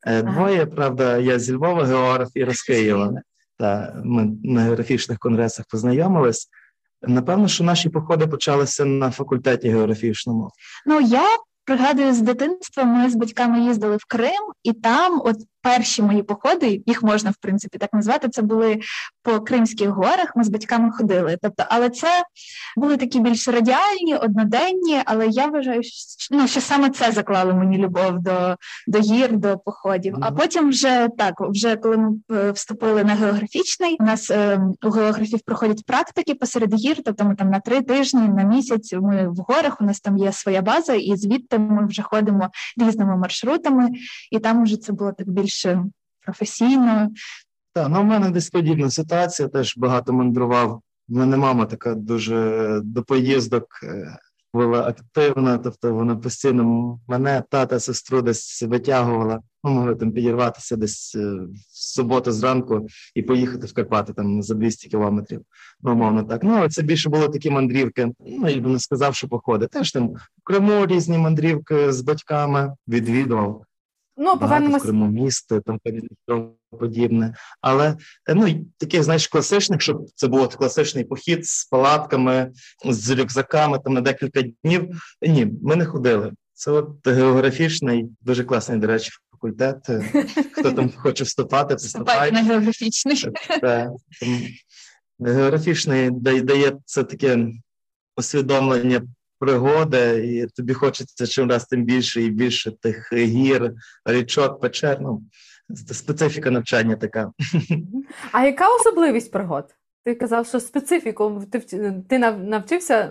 Е, 0.06 0.22
Ага. 0.22 0.32
Двоє, 0.32 0.66
правда, 0.66 1.18
я 1.18 1.38
зі 1.38 1.52
Львова 1.52 1.84
географ 1.84 2.28
і 2.34 2.46
з 2.50 2.62
Києва. 2.62 3.12
Та 3.58 4.00
ми 4.04 4.30
на 4.44 4.62
географічних 4.62 5.18
конгресах 5.18 5.66
познайомились. 5.68 6.48
Напевно, 7.02 7.48
що 7.48 7.64
наші 7.64 7.88
походи 7.88 8.26
почалися 8.26 8.84
на 8.84 9.10
факультеті 9.10 9.68
географічному. 9.68 10.50
Ну 10.86 11.00
я 11.00 11.26
пригадую 11.64 12.14
з 12.14 12.20
дитинства. 12.20 12.84
Ми 12.84 13.10
з 13.10 13.14
батьками 13.14 13.60
їздили 13.60 13.96
в 13.96 14.04
Крим, 14.04 14.52
і 14.62 14.72
там, 14.72 15.22
от 15.24 15.36
перші 15.64 16.02
мої 16.02 16.22
походи, 16.22 16.82
їх 16.86 17.02
можна 17.02 17.30
в 17.30 17.36
принципі 17.40 17.78
так 17.78 17.92
назвати. 17.92 18.28
Це 18.28 18.42
були 18.42 18.80
по 19.22 19.40
Кримських 19.40 19.88
горах. 19.88 20.32
Ми 20.36 20.44
з 20.44 20.48
батьками 20.48 20.92
ходили. 20.92 21.38
Тобто, 21.42 21.64
але 21.68 21.90
це 21.90 22.22
були 22.76 22.96
такі 22.96 23.20
більш 23.20 23.48
радіальні, 23.48 24.16
одноденні. 24.16 25.00
Але 25.04 25.26
я 25.26 25.46
вважаю, 25.46 25.82
що, 25.82 26.36
ну, 26.36 26.48
що 26.48 26.60
саме 26.60 26.90
це 26.90 27.12
заклало 27.12 27.54
мені 27.54 27.78
любов 27.78 28.18
до, 28.18 28.56
до 28.86 28.98
гір, 28.98 29.36
до 29.36 29.58
походів. 29.58 30.16
А 30.20 30.30
потім 30.30 30.68
вже 30.68 31.08
так, 31.18 31.34
вже 31.40 31.76
коли 31.76 31.96
ми 31.96 32.16
е, 32.32 32.50
вступили 32.50 33.04
на 33.04 33.14
географічний, 33.14 33.96
у 34.00 34.04
нас 34.04 34.30
е, 34.30 34.60
у 34.82 34.90
географів 34.90 35.40
проходять 35.40 35.86
практики 35.86 36.34
посеред 36.34 36.74
гір, 36.74 36.96
тобто 37.04 37.24
ми 37.24 37.34
там 37.34 37.50
на 37.50 37.60
три 37.60 37.82
тижні, 37.82 38.20
на 38.20 38.42
місяць 38.42 38.92
ми 38.92 39.28
в 39.28 39.36
горах. 39.36 39.80
У 39.80 39.84
нас 39.84 40.00
там 40.00 40.18
є 40.18 40.32
своя 40.32 40.62
база, 40.62 40.94
і 40.94 41.16
звідти 41.16 41.58
ми 41.58 41.86
вже 41.86 42.02
ходимо 42.02 42.48
різними 42.76 43.16
маршрутами, 43.16 43.88
і 44.30 44.38
там 44.38 44.64
вже 44.64 44.76
це 44.76 44.92
було 44.92 45.12
так 45.12 45.28
більше 45.54 45.84
професійно. 46.24 47.10
Так, 47.72 47.88
ну 47.90 48.00
в 48.00 48.04
мене 48.04 48.30
десь 48.30 48.50
подібна 48.50 48.90
ситуація, 48.90 49.48
теж 49.48 49.74
багато 49.76 50.12
мандрував. 50.12 50.80
В 51.08 51.14
мене 51.14 51.36
мама 51.36 51.66
така 51.66 51.94
дуже 51.94 52.80
до 52.84 53.02
поїздок 53.02 53.64
е, 53.82 54.18
була 54.54 54.80
активна, 54.82 55.58
тобто 55.58 55.94
вона 55.94 56.16
постійно 56.16 56.98
мене, 57.08 57.42
тата, 57.50 57.80
сестру 57.80 58.22
десь 58.22 58.62
витягувала. 58.62 59.40
Ми 59.62 59.70
могли 59.70 59.94
там 59.94 60.12
підірватися 60.12 60.76
десь 60.76 61.14
е, 61.14 61.20
в 61.20 61.56
суботу 61.72 62.32
зранку 62.32 62.86
і 63.14 63.22
поїхати 63.22 63.66
в 63.66 63.72
Карпати 63.72 64.12
там 64.12 64.42
за 64.42 64.54
200 64.54 64.88
кілометрів. 64.88 65.40
Ну, 65.82 65.92
умовно 65.92 66.22
так. 66.22 66.42
Ну, 66.42 66.68
це 66.68 66.82
більше 66.82 67.10
було 67.10 67.28
такі 67.28 67.50
мандрівки. 67.50 68.12
Ну, 68.20 68.48
я 68.48 68.60
б 68.60 68.66
не 68.66 68.78
сказав, 68.78 69.14
що 69.14 69.28
походи. 69.28 69.66
Теж 69.66 69.92
там 69.92 70.08
в 70.08 70.20
Криму 70.44 70.86
різні 70.86 71.18
мандрівки 71.18 71.92
з 71.92 72.00
батьками 72.00 72.74
відвідував 72.88 73.64
Ну, 74.16 74.24
багато 74.24 74.36
в 74.36 74.40
повернемось. 74.40 74.82
Криму 74.82 75.06
місто, 75.06 75.60
там 75.60 75.78
подібне. 76.70 77.34
Але 77.60 77.96
е, 78.28 78.34
ну 78.34 78.66
таких, 78.78 79.02
знаєш, 79.02 79.28
класичних, 79.28 79.80
щоб 79.80 80.06
це 80.14 80.26
був 80.26 80.56
класичний 80.56 81.04
похід 81.04 81.46
з 81.46 81.64
палатками, 81.64 82.52
з 82.84 83.10
рюкзаками 83.10 83.78
там 83.78 83.94
на 83.94 84.00
декілька 84.00 84.42
днів. 84.64 85.14
Ні, 85.22 85.52
ми 85.62 85.76
не 85.76 85.86
ходили. 85.86 86.32
Це 86.52 86.70
от 86.70 87.06
географічний, 87.06 88.08
дуже 88.20 88.44
класний, 88.44 88.78
до 88.78 88.86
речі, 88.86 89.10
факультет. 89.32 89.90
Е, 89.90 90.26
Хто 90.52 90.72
там 90.72 90.92
хоче 90.96 91.24
вступати, 91.24 91.74
Вступати 91.74 92.32
на 92.32 92.42
географічний. 92.42 93.24
Географічний 95.18 96.10
дає 96.10 96.72
це 96.84 97.04
таке 97.04 97.48
усвідомлення 98.16 99.02
пригоди, 99.38 100.26
і 100.26 100.46
тобі 100.56 100.74
хочеться 100.74 101.26
чим 101.26 101.50
раз 101.50 101.64
тим 101.64 101.84
більше 101.84 102.22
і 102.22 102.30
більше 102.30 102.70
тих 102.70 103.12
гір, 103.12 103.72
річок, 104.04 104.60
печер. 104.60 104.98
Ну, 105.00 105.22
специфіка 105.92 106.50
навчання 106.50 106.96
така. 106.96 107.32
А 108.32 108.44
яка 108.46 108.74
особливість 108.74 109.32
пригод? 109.32 109.64
Ти 110.04 110.14
казав, 110.14 110.46
що 110.46 110.60
специфіку 110.60 111.42
ти, 111.52 111.58
ти 112.08 112.18
нав- 112.18 112.44
навчився 112.44 113.10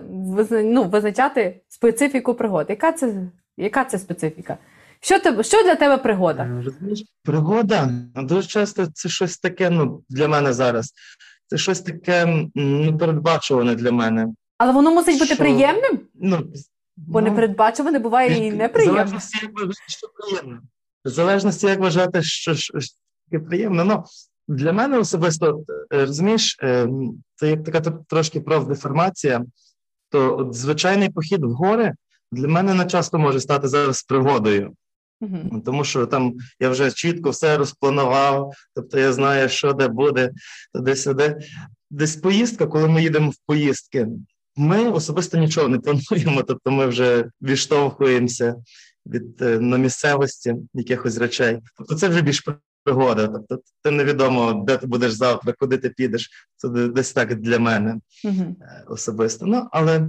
ну, 0.64 0.84
визначати 0.84 1.60
специфіку 1.68 2.34
пригод. 2.34 2.66
Яка 2.68 2.92
це, 2.92 3.14
яка 3.56 3.84
це 3.84 3.98
специфіка? 3.98 4.56
Що, 5.00 5.18
тебе, 5.20 5.42
що 5.42 5.62
для 5.62 5.74
тебе 5.74 5.96
пригода? 5.96 6.42
Е, 6.42 6.62
Розумієш, 6.64 7.04
пригода 7.24 7.90
дуже 8.16 8.48
часто 8.48 8.86
це 8.86 9.08
щось 9.08 9.38
таке. 9.38 9.70
Ну 9.70 10.02
для 10.08 10.28
мене 10.28 10.52
зараз. 10.52 10.92
Це 11.46 11.58
щось 11.58 11.80
таке 11.80 12.46
непередбачуване 12.54 13.74
для 13.74 13.92
мене. 13.92 14.26
Але 14.58 14.72
воно 14.72 14.94
мусить 14.94 15.18
бути 15.18 15.26
Що? 15.34 15.36
приємним, 15.36 16.00
Ну, 16.24 16.52
бо 16.96 17.20
ну, 17.20 17.28
непередбачуване 17.28 17.98
буває 17.98 18.46
і 18.46 18.50
В 18.50 18.56
неприємне. 18.56 18.96
залежності, 18.96 19.38
як 19.42 19.52
вважати, 19.52 19.82
що 19.86 20.06
приємно. 20.08 20.60
В 21.04 21.08
залежності, 21.08 21.66
як 21.66 21.78
вважати, 21.78 22.22
що, 22.22 22.54
що, 22.54 22.80
що 22.80 22.94
таке 23.30 23.44
приємно. 23.44 23.84
Ну, 23.84 24.04
для 24.48 24.72
мене 24.72 24.98
особисто, 24.98 25.64
е, 25.92 26.04
розумієш, 26.06 26.58
е, 26.62 26.88
це 27.34 27.50
як 27.50 27.64
така 27.64 27.80
трошки 27.90 28.40
профдеформація, 28.40 29.44
то 30.10 30.38
от 30.38 30.54
звичайний 30.54 31.10
похід 31.10 31.44
в 31.44 31.50
гори 31.50 31.94
для 32.32 32.48
мене 32.48 32.74
не 32.74 32.86
часто 32.86 33.18
може 33.18 33.40
стати 33.40 33.68
зараз 33.68 34.02
пригодою. 34.02 34.72
Ну, 35.20 35.62
Тому 35.64 35.84
що 35.84 36.06
там 36.06 36.34
я 36.60 36.68
вже 36.68 36.92
чітко 36.92 37.30
все 37.30 37.56
розпланував, 37.56 38.52
тобто 38.74 38.98
я 38.98 39.12
знаю, 39.12 39.48
що 39.48 39.72
де 39.72 39.88
буде, 39.88 40.30
туди-сюди. 40.74 41.36
Десь 41.90 42.16
поїздка, 42.16 42.66
коли 42.66 42.88
ми 42.88 43.02
їдемо 43.02 43.30
в 43.30 43.36
поїздки, 43.46 44.08
ми 44.56 44.90
особисто 44.90 45.38
нічого 45.38 45.68
не 45.68 45.78
плануємо, 45.78 46.42
тобто 46.42 46.70
ми 46.70 46.86
вже 46.86 47.30
відштовхуємося 47.42 48.56
від 49.06 49.42
е, 49.42 49.58
на 49.58 49.78
місцевості 49.78 50.54
якихось 50.74 51.18
речей. 51.18 51.58
Тобто, 51.76 51.94
це 51.94 52.08
вже 52.08 52.22
більш 52.22 52.44
пригода. 52.84 53.28
Тобто, 53.28 53.58
ти 53.82 53.90
невідомо, 53.90 54.64
де 54.66 54.76
ти 54.76 54.86
будеш 54.86 55.12
завтра, 55.12 55.54
куди 55.58 55.78
ти 55.78 55.88
підеш. 55.90 56.30
Це 56.56 56.68
десь 56.68 57.12
так 57.12 57.34
для 57.34 57.58
мене 57.58 58.00
Угу. 58.24 58.56
особисто. 58.86 59.46
Ну 59.46 59.68
але 59.72 60.08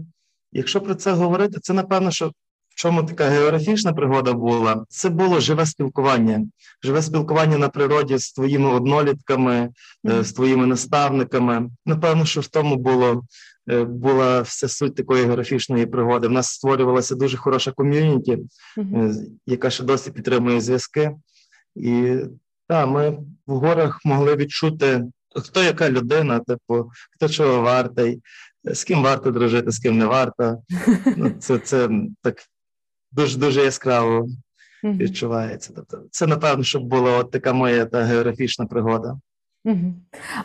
якщо 0.51 0.81
про 0.81 0.95
це 0.95 1.11
говорити, 1.11 1.59
це 1.61 1.73
напевно, 1.73 2.11
що 2.11 2.31
в 2.69 2.75
чому 2.75 3.03
така 3.03 3.25
географічна 3.25 3.93
пригода 3.93 4.33
була, 4.33 4.85
це 4.89 5.09
було 5.09 5.39
живе 5.39 5.65
спілкування, 5.65 6.47
живе 6.83 7.01
спілкування 7.01 7.57
на 7.57 7.69
природі 7.69 8.17
з 8.17 8.31
твоїми 8.31 8.69
однолітками, 8.69 9.69
е, 10.07 10.23
з 10.23 10.33
твоїми 10.33 10.65
наставниками. 10.65 11.69
Напевно, 11.85 12.25
що 12.25 12.41
в 12.41 12.47
тому 12.47 12.75
було 12.75 13.23
була 13.67 14.41
вся 14.41 14.67
суть 14.67 14.95
такої 14.95 15.23
географічної 15.23 15.85
пригоди. 15.85 16.27
В 16.27 16.31
нас 16.31 16.47
створювалася 16.47 17.15
дуже 17.15 17.37
хороша 17.37 17.71
ком'юніті, 17.71 18.37
е, 18.77 19.13
яка 19.45 19.69
ще 19.69 19.83
досі 19.83 20.11
підтримує 20.11 20.61
зв'язки. 20.61 21.11
І 21.75 22.17
так, 22.67 22.87
ми 22.89 23.09
в 23.47 23.55
горах 23.55 23.99
могли 24.05 24.35
відчути, 24.35 25.03
хто 25.35 25.63
яка 25.63 25.89
людина, 25.89 26.39
типу, 26.39 26.91
хто 27.11 27.29
чого 27.29 27.61
вартий, 27.61 28.21
з 28.63 28.83
ким 28.83 29.03
варто 29.03 29.31
дружити, 29.31 29.71
з 29.71 29.79
ким 29.79 29.97
не 29.97 30.05
варто. 30.05 30.57
Ну, 31.17 31.31
це, 31.39 31.57
це 31.57 31.89
так 32.21 32.35
дуже 33.11 33.37
дуже 33.37 33.63
яскраво 33.63 34.27
відчувається. 34.83 35.73
Тобто, 35.75 36.03
це 36.11 36.27
напевно, 36.27 36.63
щоб 36.63 36.83
була 36.83 37.17
от 37.17 37.31
така 37.31 37.53
моя 37.53 37.85
та 37.85 38.03
географічна 38.03 38.65
пригода. 38.65 39.19
Угу. 39.65 39.93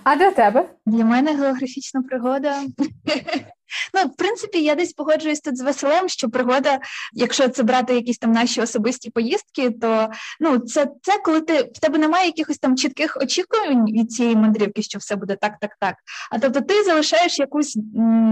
А 0.05 0.17
для 0.17 0.31
тебе? 0.31 0.69
Для 0.87 1.05
мене 1.05 1.37
географічна 1.37 2.03
пригода. 2.03 2.63
Ну, 3.95 4.11
в 4.11 4.17
принципі, 4.17 4.63
я 4.63 4.75
десь 4.75 4.93
погоджуюсь 4.93 5.41
тут 5.41 5.57
з 5.57 5.61
Василем, 5.61 6.09
що 6.09 6.29
пригода, 6.29 6.79
якщо 7.13 7.49
це 7.49 7.63
брати 7.63 7.95
якісь 7.95 8.19
там 8.19 8.33
наші 8.33 8.61
особисті 8.61 9.11
поїздки, 9.11 9.71
то 9.71 10.09
ну 10.41 10.59
це, 10.59 10.87
це 11.03 11.19
коли 11.25 11.41
ти 11.41 11.63
в 11.75 11.79
тебе 11.81 11.99
немає 11.99 12.27
якихось 12.27 12.59
там 12.59 12.77
чітких 12.77 13.19
очікувань 13.21 13.85
від 13.85 14.13
цієї 14.13 14.37
мандрівки, 14.37 14.83
що 14.83 14.99
все 14.99 15.17
буде 15.17 15.37
так, 15.41 15.53
так, 15.61 15.77
так. 15.81 15.95
А 16.31 16.39
тобто 16.39 16.61
ти 16.61 16.83
залишаєш 16.83 17.39
якусь 17.39 17.75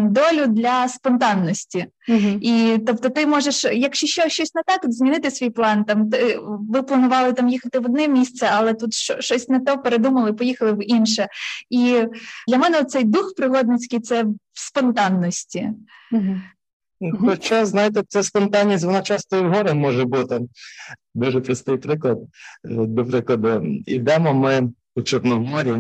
долю 0.05 0.47
для 0.47 0.89
спонтанності. 0.89 1.87
Угу. 2.09 2.39
І 2.41 2.79
тобто, 2.87 3.09
ти 3.09 3.27
можеш, 3.27 3.65
якщо 3.65 4.07
що, 4.07 4.29
щось 4.29 4.55
не 4.55 4.63
так, 4.67 4.81
змінити 4.93 5.31
свій 5.31 5.51
план. 5.51 5.85
Там 5.85 6.11
ти, 6.11 6.39
ви 6.71 6.83
планували 6.83 7.33
там 7.33 7.49
їхати 7.49 7.79
в 7.79 7.85
одне 7.85 8.09
місце, 8.09 8.51
але 8.53 8.75
тут 8.75 8.95
що, 8.95 9.21
щось 9.21 9.49
не 9.49 9.61
то 9.61 9.79
передумали, 9.79 10.33
поїхали 10.33 10.73
в 10.73 10.91
інше. 10.91 11.29
І 11.71 12.03
для 12.49 12.59
мене 12.59 12.85
цей 12.85 13.05
дух 13.05 13.35
пригодницький 13.37 14.01
це 14.01 14.25
спонтанності. 14.59 15.69
Угу. 16.13 16.41
Хоча, 17.21 17.67
знаєте, 17.67 18.03
ця 18.09 18.23
спонтанність, 18.23 18.85
вона 18.85 19.03
часто 19.03 19.37
і 19.37 19.41
в 19.41 19.53
горе 19.55 19.75
може 19.75 20.05
бути. 20.05 20.41
Дуже 21.15 21.41
простий 21.41 21.77
приклад. 21.77 22.19
Е, 22.19 22.27
До 22.87 23.05
прикладу, 23.05 23.63
йдемо 23.87 24.35
ми 24.35 24.73
у 24.97 25.03
Чорногорі, 25.03 25.75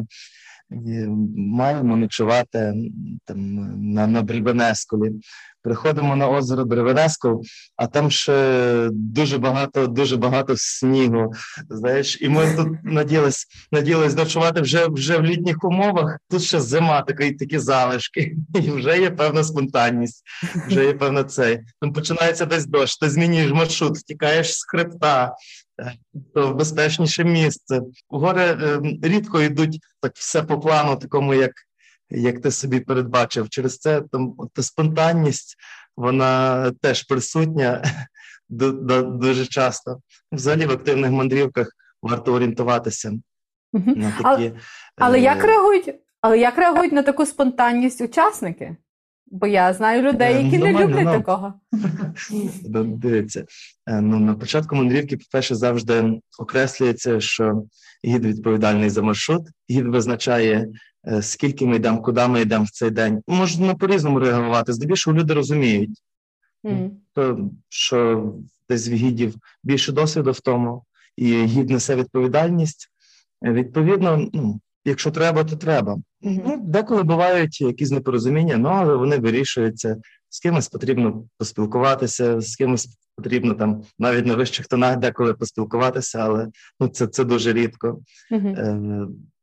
маємо 1.37 1.97
ночувати 1.97 2.75
там 3.25 3.55
на, 3.93 4.07
на 4.07 4.23
Бребенескулі. 4.23 5.13
Приходимо 5.63 6.17
на 6.17 6.29
озеро 6.29 6.65
Бревенескул, 6.65 7.43
а 7.77 7.87
там 7.87 8.11
ще 8.11 8.89
дуже 8.93 9.39
багато, 9.39 9.87
дуже 9.87 10.17
багато 10.17 10.55
снігу. 10.57 11.33
Знаєш, 11.71 12.19
і 12.21 12.29
ми 12.29 12.57
тут 12.57 12.69
надіялись, 12.85 13.47
надіялись 13.73 14.17
ночувати 14.17 14.61
вже, 14.61 14.87
вже 14.89 15.19
в 15.19 15.25
літніх 15.25 15.65
умовах. 15.65 16.19
Тут 16.31 16.43
ще 16.43 16.61
зима, 16.61 17.03
такі, 17.03 17.33
такі 17.33 17.59
залишки, 17.59 18.37
і 18.55 18.71
вже 18.71 19.01
є 19.01 19.11
певна 19.11 19.45
спонтанність, 19.45 20.23
вже 20.69 20.85
є 20.85 20.93
певна 20.93 21.25
цей. 21.25 21.61
Там 21.81 21.93
починається 21.93 22.47
десь 22.47 22.67
дощ, 22.67 22.99
ти 22.99 23.11
змінюєш 23.11 23.53
маршрут, 23.53 23.99
втікаєш 23.99 24.55
з 24.55 24.65
хребта, 24.65 25.35
в 26.35 26.53
безпечніше 26.53 27.25
місце. 27.25 27.81
Гори 28.09 28.43
е, 28.43 28.81
рідко 29.03 29.43
йдуть 29.43 29.81
так 30.01 30.13
все 30.15 30.43
по 30.43 30.61
плану, 30.61 30.97
такому, 30.97 31.35
як 31.35 31.53
як 32.11 32.41
ти 32.41 32.51
собі 32.51 32.81
передбачив. 32.81 33.49
Через 33.49 33.79
це 33.79 34.01
там 34.01 34.35
та 34.53 34.63
спонтанність, 34.63 35.57
вона 35.97 36.71
теж 36.71 37.03
присутня 37.03 37.83
дуже 38.49 39.47
часто. 39.47 40.01
Взагалі 40.33 40.67
в 40.67 40.71
активних 40.71 41.11
мандрівках 41.11 41.69
варто 42.03 42.33
орієнтуватися 42.33 43.12
Угу. 43.73 43.95
на 43.97 44.11
такі. 44.11 44.23
Але, 44.25 44.53
але 44.97 45.21
як 45.21 45.45
реагують? 45.45 45.95
Але 46.21 46.38
як 46.38 46.59
реагують 46.59 46.93
на 46.93 47.03
таку 47.03 47.27
спонтанність 47.27 48.01
учасники? 48.01 48.77
Бо 49.31 49.47
я 49.47 49.73
знаю 49.75 50.03
людей, 50.03 50.35
Е, 50.35 50.43
які 50.43 50.59
не 50.59 50.73
люблять 50.73 51.05
ну. 51.05 51.12
такого. 51.12 51.55
Дивіться, 52.85 53.45
е, 53.87 54.01
ну 54.01 54.19
на 54.19 54.35
початку 54.35 54.77
мандрівки, 54.77 55.17
по-перше, 55.17 55.55
завжди 55.55 56.21
окреслюється, 56.38 57.21
що 57.21 57.62
гід 58.05 58.27
відповідальний 58.27 58.91
за 58.91 59.03
маршрут, 59.03 59.43
гід 59.71 59.87
визначає, 59.87 60.69
е, 61.09 61.23
скільки 61.23 61.67
ми 61.67 61.77
йдемо, 61.77 62.03
куди 62.03 62.29
ми 62.29 62.41
йдемо 62.41 62.64
в 62.64 62.71
цей 62.71 62.91
день. 62.91 63.23
Можна 63.27 63.75
по-різному 63.75 64.19
реагувати. 64.19 64.73
Здебільшого 64.73 65.17
люди 65.17 65.35
розуміють, 65.35 66.03
Мгм. 66.64 66.91
то, 67.12 67.51
що 67.69 68.33
десь 68.69 68.88
в 68.88 68.93
гідів 68.93 69.35
більше 69.64 69.93
досвіду 69.93 70.33
в 70.33 70.41
тому, 70.41 70.85
і 71.17 71.45
гід 71.45 71.71
несе 71.71 71.97
відповідальність. 71.97 72.88
Відповідно, 73.43 74.29
ну, 74.33 74.61
якщо 74.85 75.11
треба, 75.11 75.45
то 75.45 75.57
треба. 75.57 75.99
Ну, 76.22 76.61
деколи 76.64 77.02
бувають 77.02 77.61
якісь 77.61 77.90
непорозуміння, 77.90 78.57
ну 78.57 78.68
але 78.68 78.94
вони 78.94 79.18
вирішуються. 79.18 79.96
З 80.28 80.40
кимось 80.40 80.68
потрібно 80.68 81.24
поспілкуватися, 81.38 82.40
з 82.40 82.57
кимось 82.57 82.88
потрібно 83.16 83.54
там 83.54 83.83
навіть 83.98 84.26
на 84.26 84.35
вищих 84.35 84.66
тонах 84.66 84.96
деколи 84.96 85.35
поспілкуватися, 85.35 86.18
але 86.18 86.48
ну 86.81 86.88
це, 86.88 87.07
це 87.07 87.24
дуже 87.24 87.52
рідко. 87.52 88.00
Е, 88.33 88.78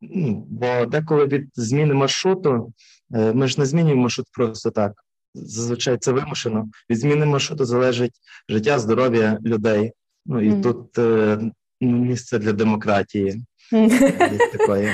ну, 0.01 0.45
бо 0.49 0.85
деколи 0.85 1.25
від 1.25 1.49
зміни 1.53 1.93
маршруту 1.93 2.73
е, 3.13 3.33
ми 3.33 3.47
ж 3.47 3.59
не 3.59 3.65
змінюємо 3.65 4.01
маршрут 4.01 4.27
просто 4.31 4.71
так. 4.71 4.93
Зазвичай 5.33 5.97
це 5.97 6.11
вимушено. 6.11 6.69
Від 6.89 6.99
зміни 6.99 7.25
маршруту 7.25 7.65
залежить 7.65 8.13
життя, 8.49 8.79
здоров'я 8.79 9.39
людей. 9.45 9.91
Ну 10.25 10.41
і 10.41 10.61
тут 10.61 10.97
е, 10.97 11.37
ну, 11.81 11.97
місце 11.97 12.39
для 12.39 12.53
демократії. 12.53 13.41
Як 13.71 14.51
такої. 14.51 14.91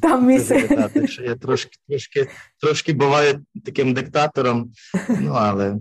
Там 0.00 0.26
місце. 0.26 0.88
що 1.08 1.22
я 1.22 1.34
трошки, 1.34 1.78
трошки, 1.88 2.28
трошки 2.60 2.92
буваю 2.92 3.44
таким 3.64 3.94
диктатором. 3.94 4.72
Ну 5.08 5.32
але 5.32 5.76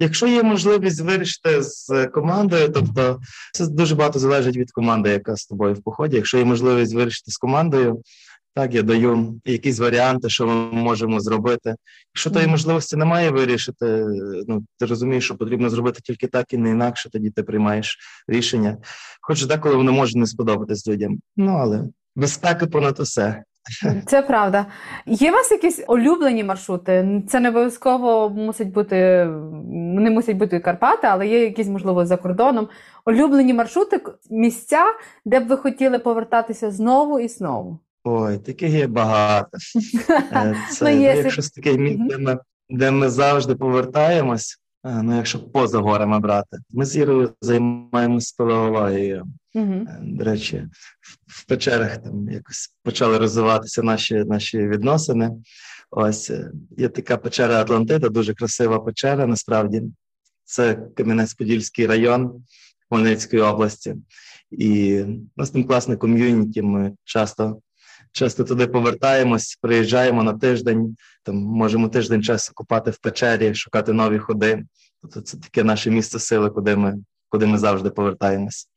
якщо 0.00 0.26
є 0.26 0.42
можливість 0.42 1.00
вирішити 1.00 1.62
з 1.62 2.06
командою, 2.06 2.68
тобто 2.68 3.20
це 3.52 3.66
дуже 3.66 3.94
багато 3.94 4.18
залежить 4.18 4.56
від 4.56 4.72
команди, 4.72 5.10
яка 5.10 5.36
з 5.36 5.46
тобою 5.46 5.74
в 5.74 5.82
поході. 5.82 6.16
Якщо 6.16 6.38
є 6.38 6.44
можливість 6.44 6.94
вирішити 6.94 7.30
з 7.30 7.36
командою, 7.36 8.02
так 8.56 8.74
я 8.74 8.82
даю 8.82 9.40
якісь 9.44 9.78
варіанти, 9.78 10.28
що 10.28 10.46
ми 10.46 10.72
можемо 10.72 11.20
зробити. 11.20 11.74
Якщо 12.14 12.30
тої 12.30 12.46
можливості 12.46 12.96
немає 12.96 13.30
вирішити, 13.30 14.06
ну 14.48 14.64
ти 14.78 14.86
розумієш, 14.86 15.24
що 15.24 15.36
потрібно 15.36 15.70
зробити 15.70 16.00
тільки 16.04 16.26
так 16.26 16.52
і 16.52 16.56
не 16.56 16.70
інакше, 16.70 17.10
тоді 17.10 17.30
ти 17.30 17.42
приймаєш 17.42 17.98
рішення. 18.28 18.76
Хоч 19.20 19.44
деколи 19.44 19.76
воно 19.76 19.92
може 19.92 20.18
не 20.18 20.26
сподобатись 20.26 20.88
людям. 20.88 21.18
Ну 21.36 21.52
але 21.52 21.84
безпека 22.14 22.66
понад 22.66 23.00
усе. 23.00 23.42
Це 24.06 24.22
правда. 24.22 24.66
Є 25.06 25.30
у 25.30 25.34
вас 25.34 25.50
якісь 25.50 25.84
улюблені 25.88 26.44
маршрути? 26.44 27.22
Це 27.28 27.40
не 27.40 27.48
обов'язково 27.48 28.30
мусить 28.30 28.72
бути, 28.72 28.96
не 29.74 30.10
мусять 30.10 30.36
бути 30.36 30.60
Карпати, 30.60 31.06
але 31.06 31.26
є 31.26 31.42
якісь, 31.42 31.68
можливо, 31.68 32.06
за 32.06 32.16
кордоном. 32.16 32.68
Улюблені 33.06 33.54
маршрути, 33.54 34.00
місця, 34.30 34.84
де 35.24 35.40
б 35.40 35.46
ви 35.46 35.56
хотіли 35.56 35.98
повертатися 35.98 36.70
знову 36.70 37.20
і 37.20 37.28
знову. 37.28 37.78
Ой, 38.08 38.38
таких 38.38 38.70
є 38.70 38.86
багато. 38.86 39.58
Е, 40.32 40.56
Це 40.70 40.84
Ну, 40.84 40.90
ну, 40.90 41.00
є 41.00 41.14
якщо 41.16 41.42
таке 41.42 41.78
місце, 41.78 42.04
де 42.08 42.18
ми, 42.18 42.38
де 42.70 42.90
ми 42.90 43.08
завжди 43.08 43.54
повертаємось, 43.54 44.58
е, 44.84 45.02
ну 45.02 45.16
якщо 45.16 45.38
поза 45.38 45.78
горами 45.78 46.18
брати, 46.18 46.58
ми 46.70 46.84
з 46.84 46.96
Ірою 46.96 47.34
займаємося 47.40 48.26
спелеологією. 48.26 49.26
Угу. 49.54 49.72
Е, 49.72 49.98
До 50.02 50.24
речі, 50.24 50.68
в, 51.00 51.40
в 51.40 51.46
печерах 51.46 51.98
там 51.98 52.28
якось 52.28 52.76
почали 52.82 53.18
розвиватися 53.18 53.82
наші, 53.82 54.14
наші 54.14 54.58
відносини. 54.58 55.30
Ось 55.90 56.32
є 56.76 56.88
така 56.88 57.16
печера 57.16 57.60
Атлантида, 57.60 58.08
дуже 58.08 58.34
красива 58.34 58.80
печера. 58.80 59.26
Насправді 59.26 59.82
це 60.44 60.74
Кам'янець-Подільський 60.74 61.86
район 61.86 62.44
Хмельницької 62.88 63.42
області, 63.42 63.96
і 64.50 65.02
у 65.02 65.18
нас 65.36 65.50
там 65.50 65.64
класне 65.64 65.96
ком'юніті. 65.96 66.62
Ми 66.62 66.92
часто. 67.04 67.60
Часто 68.16 68.44
туди 68.44 68.66
повертаємось, 68.66 69.58
приїжджаємо 69.60 70.22
на 70.22 70.32
тиждень, 70.32 70.96
там 71.22 71.36
можемо 71.36 71.88
тиждень 71.88 72.22
часу 72.22 72.52
купати 72.54 72.90
в 72.90 72.98
печері, 72.98 73.54
шукати 73.54 73.92
нові 73.92 74.18
ходи. 74.18 74.64
Тобто 75.02 75.20
це 75.20 75.36
таке 75.36 75.64
наше 75.64 75.90
місце 75.90 76.18
сили, 76.18 76.50
куди 76.50 76.76
ми, 76.76 76.94
куди 77.28 77.46
ми 77.46 77.58
завжди 77.58 77.90
повертаємось. 77.90 78.68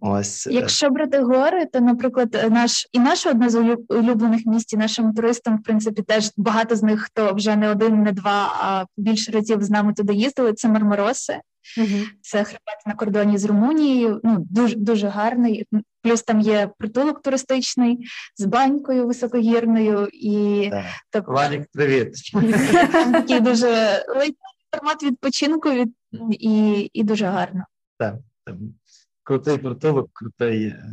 Ось 0.00 0.46
е, 0.46 0.52
Якщо 0.52 0.90
брати 0.90 1.20
гори, 1.20 1.66
то, 1.66 1.80
наприклад, 1.80 2.46
наш 2.50 2.88
і 2.92 2.98
наше 2.98 3.30
одне 3.30 3.48
з 3.48 3.54
улю- 3.54 3.84
улюблених 3.88 4.46
місць, 4.46 4.72
і 4.72 4.76
нашим 4.76 5.14
туристам, 5.14 5.58
в 5.58 5.62
принципі, 5.62 6.02
теж 6.02 6.30
багато 6.36 6.76
з 6.76 6.82
них, 6.82 7.00
хто 7.00 7.34
вже 7.34 7.56
не 7.56 7.70
один, 7.70 8.02
не 8.02 8.12
два, 8.12 8.52
а 8.60 8.84
більше 8.96 9.32
разів 9.32 9.62
з 9.62 9.70
нами 9.70 9.94
туди 9.94 10.14
їздили. 10.14 10.52
Це 10.52 10.68
Мармароси. 10.68 11.40
Мгм. 11.78 12.06
Це 12.20 12.44
хребет 12.44 12.86
на 12.86 12.94
кордоні 12.94 13.38
з 13.38 13.44
Румунією. 13.44 14.20
Ну 14.24 14.46
дуже 14.50 14.76
дуже 14.76 15.08
гарний. 15.08 15.66
Плюс 16.02 16.22
там 16.22 16.40
є 16.40 16.70
притулок 16.78 17.22
туристичний 17.22 18.06
з 18.36 18.44
банькою 18.44 19.06
високогірною, 19.06 20.08
і 20.12 20.68
так. 20.70 20.84
так, 21.10 21.28
Валік, 21.28 21.66
привіт. 21.72 22.14
такий 23.12 23.40
дуже 23.40 23.66
лайтовий 24.08 24.54
формат 24.74 25.02
відпочинку 25.02 25.70
від 25.70 25.94
і, 26.30 26.90
і 26.92 27.02
дуже 27.02 27.26
гарно. 27.26 27.64
Там 27.98 28.18
крутий 29.24 29.58
притулок, 29.58 30.10
крутий 30.12 30.64
е, 30.64 30.84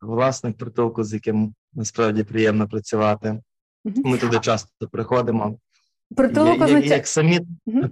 власник 0.00 0.56
притулку, 0.56 1.04
з 1.04 1.12
яким 1.12 1.54
насправді 1.72 2.24
приємно 2.24 2.68
працювати. 2.68 3.40
Ми 3.84 4.18
туди 4.18 4.38
часто 4.38 4.88
приходимо. 4.92 5.58
Притулок 6.16 6.62
означає. 6.62 6.86
як 6.86 7.06
самі 7.06 7.40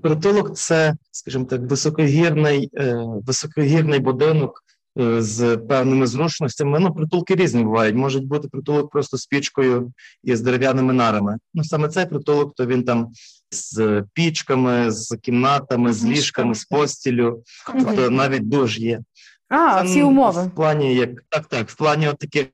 притулок, 0.02 0.56
це, 0.56 0.94
скажімо 1.10 1.44
так, 1.44 1.60
високогірний, 1.60 2.70
е, 2.74 2.96
високогірний 3.26 3.98
будинок 3.98 4.64
е, 5.00 5.22
з 5.22 5.56
певними 5.56 6.06
зручностями. 6.06 6.78
Ну, 6.78 6.94
притулки 6.94 7.34
різні 7.34 7.64
бувають. 7.64 7.96
Можуть 7.96 8.26
бути 8.26 8.48
притулок 8.48 8.90
просто 8.90 9.16
з 9.16 9.26
пічкою 9.26 9.92
і 10.24 10.36
з 10.36 10.40
дерев'яними 10.40 10.92
нарами. 10.92 11.38
Ну, 11.54 11.64
саме 11.64 11.88
цей 11.88 12.06
притулок, 12.06 12.54
то 12.54 12.66
він 12.66 12.84
там 12.84 13.12
з 13.50 14.04
пічками, 14.12 14.90
з 14.90 15.16
кімнатами, 15.16 15.92
з 15.92 16.04
ліжками, 16.04 16.54
з 16.54 16.64
постілю. 16.64 17.42
Тобто 17.66 18.10
навіть 18.10 18.48
душ 18.48 18.78
є. 18.78 19.00
А, 19.48 19.82
всі 19.82 20.02
умови. 20.02 20.42
В 20.42 20.54
плані, 20.54 20.94
як 20.94 21.10
так, 21.28 21.46
так, 21.46 21.68
в 21.68 21.76
плані 21.76 22.08
от 22.08 22.18
таких 22.18 22.46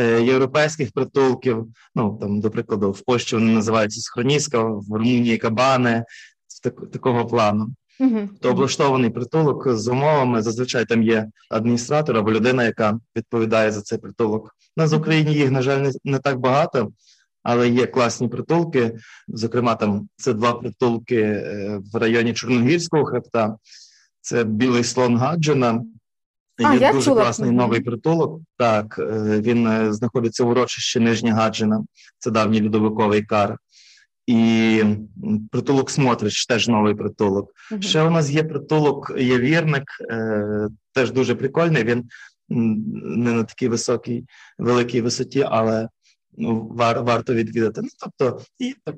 е, 0.00 0.22
європейських 0.22 0.92
притулків, 0.92 1.66
ну 1.94 2.18
там, 2.20 2.40
до 2.40 2.50
прикладу, 2.50 2.90
в 2.90 3.00
Польщі 3.00 3.36
вони 3.36 3.52
називаються 3.52 4.00
схроніска, 4.00 4.62
в 4.62 4.92
Румунії 4.92 5.38
кабани, 5.38 6.04
так, 6.62 6.90
такого 6.90 7.26
плану. 7.26 7.68
Мгм. 8.00 8.28
То 8.40 8.50
облаштований 8.50 9.10
притулок 9.10 9.76
з 9.76 9.88
умовами. 9.88 10.42
Зазвичай 10.42 10.84
там 10.84 11.02
є 11.02 11.30
адміністратор 11.50 12.16
або 12.16 12.32
людина, 12.32 12.64
яка 12.64 12.98
відповідає 13.16 13.72
за 13.72 13.82
цей 13.82 13.98
притулок. 13.98 14.56
У 14.76 14.80
нас 14.80 14.92
в 14.92 14.96
Україні 14.96 15.34
їх, 15.34 15.50
на 15.50 15.62
жаль, 15.62 15.78
не, 15.78 15.92
не 16.04 16.18
так 16.18 16.38
багато. 16.38 16.92
Але 17.42 17.68
є 17.68 17.86
класні 17.86 18.28
притулки. 18.28 18.96
Зокрема, 19.28 19.74
там 19.74 20.08
це 20.16 20.32
два 20.32 20.52
притулки 20.52 21.20
е, 21.20 21.80
в 21.92 21.96
районі 21.96 22.34
Чорногірського 22.34 23.04
хребта. 23.04 23.56
Це 24.20 24.44
білий 24.44 24.84
слон 24.84 25.16
Гаджина. 25.16 25.84
А, 26.64 26.74
Є 26.74 26.80
я 26.80 26.92
дуже 26.92 27.04
чула 27.04 27.22
класний 27.22 27.50
новий 27.50 27.80
притулок. 27.80 28.40
Так, 28.56 28.98
е, 28.98 29.40
він 29.40 29.66
е, 29.66 29.92
знаходиться 29.92 30.44
в 30.44 30.48
урочищі 30.48 31.00
Нижня 31.00 31.34
Гаджина. 31.34 31.84
Це 32.18 32.30
давній 32.30 32.66
льодовиковий 32.66 33.22
кар. 33.22 33.58
І 34.26 34.84
притулок 35.52 35.90
Смотрич, 35.90 36.46
теж 36.46 36.68
новий 36.68 36.94
притулок. 36.94 37.52
Мгм. 37.70 37.82
Ще 37.82 38.02
у 38.02 38.10
нас 38.10 38.30
є 38.30 38.44
притулок 38.44 39.12
Явірник, 39.18 39.84
е, 40.10 40.68
теж 40.92 41.10
дуже 41.10 41.34
прикольний. 41.34 41.84
Він 41.84 42.04
не 42.48 43.32
на 43.32 43.44
такій 43.44 43.68
високій, 43.68 44.24
великій 44.58 45.00
висоті, 45.00 45.44
але 45.48 45.88
ну, 46.38 46.68
вар, 46.70 47.02
варто 47.02 47.34
відвідати. 47.34 47.80
Ну, 47.82 47.88
тобто, 48.00 48.42
і 48.58 48.74
так, 48.84 48.94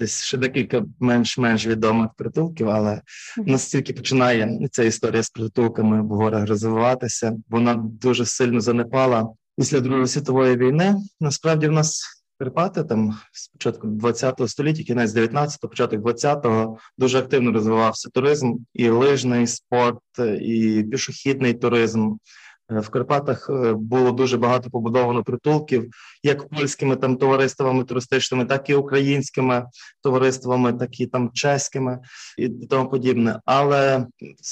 десь 0.00 0.22
ще 0.22 0.38
декілька 0.38 0.84
менш-менш 1.00 1.66
відомих 1.66 2.10
притулків, 2.16 2.68
але 2.68 3.00
настільки 3.36 3.92
починає 3.92 4.68
ця 4.70 4.82
історія 4.82 5.22
з 5.22 5.30
притулками 5.30 6.02
в 6.02 6.08
горах 6.08 6.48
розвиватися. 6.48 7.36
Вона 7.48 7.74
дуже 7.74 8.26
сильно 8.26 8.60
занепала 8.60 9.28
після 9.58 9.80
Другої 9.80 10.06
світової 10.06 10.56
війни. 10.56 10.96
Насправді, 11.20 11.68
в 11.68 11.72
нас 11.72 12.20
Карпати 12.40 12.84
там 12.84 13.18
з 13.32 13.48
початку 13.48 13.86
20 13.86 14.40
століття, 14.46 14.82
кінець 14.82 15.14
19-го, 15.14 15.68
початок 15.68 16.00
20-го, 16.00 16.78
дуже 16.98 17.18
активно 17.18 17.52
розвивався 17.52 18.08
туризм, 18.10 18.54
і 18.74 18.88
лижний 18.88 19.46
спорт, 19.46 19.98
і 20.40 20.84
пішохідний 20.90 21.54
туризм. 21.54 22.12
В 22.70 22.88
Карпатах 22.88 23.50
е, 23.50 23.72
було 23.72 24.12
дуже 24.12 24.38
багато 24.38 24.70
побудовано 24.70 25.22
притулків, 25.24 25.90
як 26.22 26.48
польськими 26.48 26.96
там 26.96 27.16
товариствами 27.16 27.84
туристичними, 27.84 28.44
так 28.44 28.70
і 28.70 28.74
українськими 28.74 29.66
товариствами, 30.02 30.72
так 30.72 31.00
і 31.00 31.06
там 31.06 31.30
чеськими 31.34 31.98
і 32.38 32.48
тому 32.48 32.90
подібне. 32.90 33.40
Але 33.44 34.06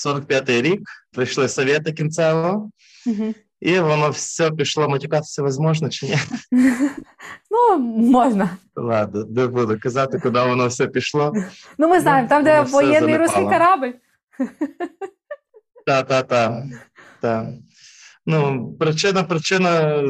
45-й 0.06 0.62
рік 0.62 0.80
прийшли 1.12 1.48
совєти 1.48 1.92
кінцево, 1.92 2.70
Мгм. 3.06 3.34
і 3.60 3.78
воно 3.80 4.10
все 4.10 4.50
пішло 4.50 4.88
матюкатися 4.88 5.42
возможно 5.42 5.88
чи 5.88 6.06
ні? 6.06 6.16
Ну, 7.50 7.78
можна. 7.88 8.50
Ладно, 8.76 9.24
не 9.30 9.46
буду 9.46 9.78
казати, 9.80 10.18
куди 10.18 10.40
воно 10.40 10.66
все 10.66 10.86
пішло. 10.86 11.32
Ну, 11.78 11.88
ми 11.88 12.00
знаємо, 12.00 12.28
там, 12.28 12.44
де 12.44 12.60
воєнний 12.62 13.16
руський 13.16 13.44
корабль. 13.44 13.90
Та, 15.86 16.02
та, 16.02 16.22
та, 16.22 16.64
та. 17.20 17.52
Ну, 18.30 18.72
причина, 18.80 19.22
причина, 19.24 20.02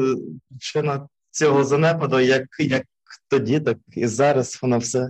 причина 0.49 1.07
цього 1.31 1.63
занепаду, 1.63 2.19
як, 2.19 2.43
як 2.59 2.83
тоді, 3.29 3.59
так 3.59 3.77
і 3.95 4.07
зараз 4.07 4.59
воно 4.61 4.77
все 4.77 5.09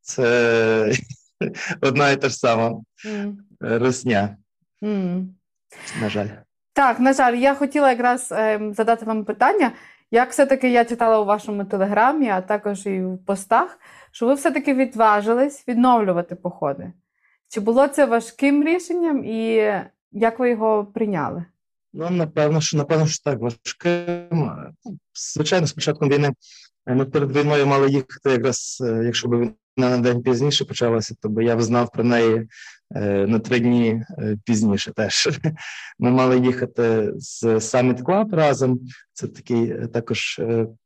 це 0.00 0.92
одна 1.80 2.10
і 2.10 2.16
та 2.20 2.28
ж 2.28 2.36
сама 2.36 2.80
М. 3.06 3.38
русня, 3.60 4.36
М. 4.84 5.34
на 6.00 6.08
жаль. 6.08 6.26
Так, 6.72 7.00
на 7.00 7.12
жаль, 7.12 7.34
я 7.34 7.54
хотіла 7.54 7.90
якраз 7.90 8.28
ем, 8.32 8.74
задати 8.74 9.04
вам 9.04 9.24
питання. 9.24 9.72
Як 10.10 10.30
все-таки 10.30 10.70
я 10.70 10.84
читала 10.84 11.20
у 11.20 11.24
вашому 11.24 11.64
телеграмі, 11.64 12.28
а 12.28 12.40
також 12.40 12.86
і 12.86 13.02
в 13.02 13.18
постах, 13.26 13.78
що 14.12 14.26
ви 14.26 14.34
все-таки 14.34 14.74
відважились 14.74 15.68
відновлювати 15.68 16.34
походи. 16.34 16.92
Чи 17.48 17.60
було 17.60 17.88
це 17.88 18.06
важким 18.06 18.64
рішенням 18.64 19.24
і 19.24 19.72
як 20.12 20.38
ви 20.38 20.50
його 20.50 20.84
прийняли? 20.84 21.44
Ну, 21.92 22.10
напевно, 22.10 22.60
що 22.60 22.76
напевно, 22.76 23.06
що 23.06 23.24
так 23.24 23.38
важким. 23.40 24.52
Звичайно, 25.34 25.66
з 25.66 25.72
початком 25.72 26.08
війни 26.08 26.32
е, 26.86 26.94
ми 26.94 27.04
перед 27.04 27.36
війною 27.36 27.66
мали 27.66 27.90
їхати 27.90 28.30
якраз, 28.30 28.82
е, 28.84 29.02
якщо 29.04 29.28
б 29.28 29.34
війна 29.36 29.54
на 29.76 29.98
день 29.98 30.22
пізніше 30.22 30.64
почалася, 30.64 31.14
то 31.20 31.28
би 31.28 31.44
я 31.44 31.56
б 31.56 31.62
знав 31.62 31.92
про 31.92 32.04
неї 32.04 32.48
е, 32.94 33.26
на 33.26 33.38
три 33.38 33.60
дні 33.60 34.02
пізніше 34.44 34.92
теж. 34.92 35.28
Ми 35.98 36.10
мали 36.10 36.38
їхати 36.38 37.12
з 37.16 37.44
Summit 37.44 38.02
Club 38.02 38.34
разом. 38.34 38.80
Це 39.12 39.26
такий 39.26 39.86
також 39.86 40.40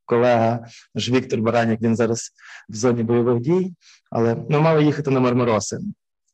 колега 0.05 0.67
наш 0.95 1.11
Віктор 1.11 1.41
Баранік, 1.41 1.81
він 1.81 1.97
зараз 1.97 2.31
в 2.69 2.75
зоні 2.75 3.03
бойових 3.03 3.41
дій, 3.41 3.75
але 4.11 4.35
ми 4.35 4.61
мали 4.61 4.85
їхати 4.85 5.11
на 5.11 5.21
Мармароси 5.21 5.79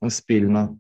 спільно. 0.09 0.79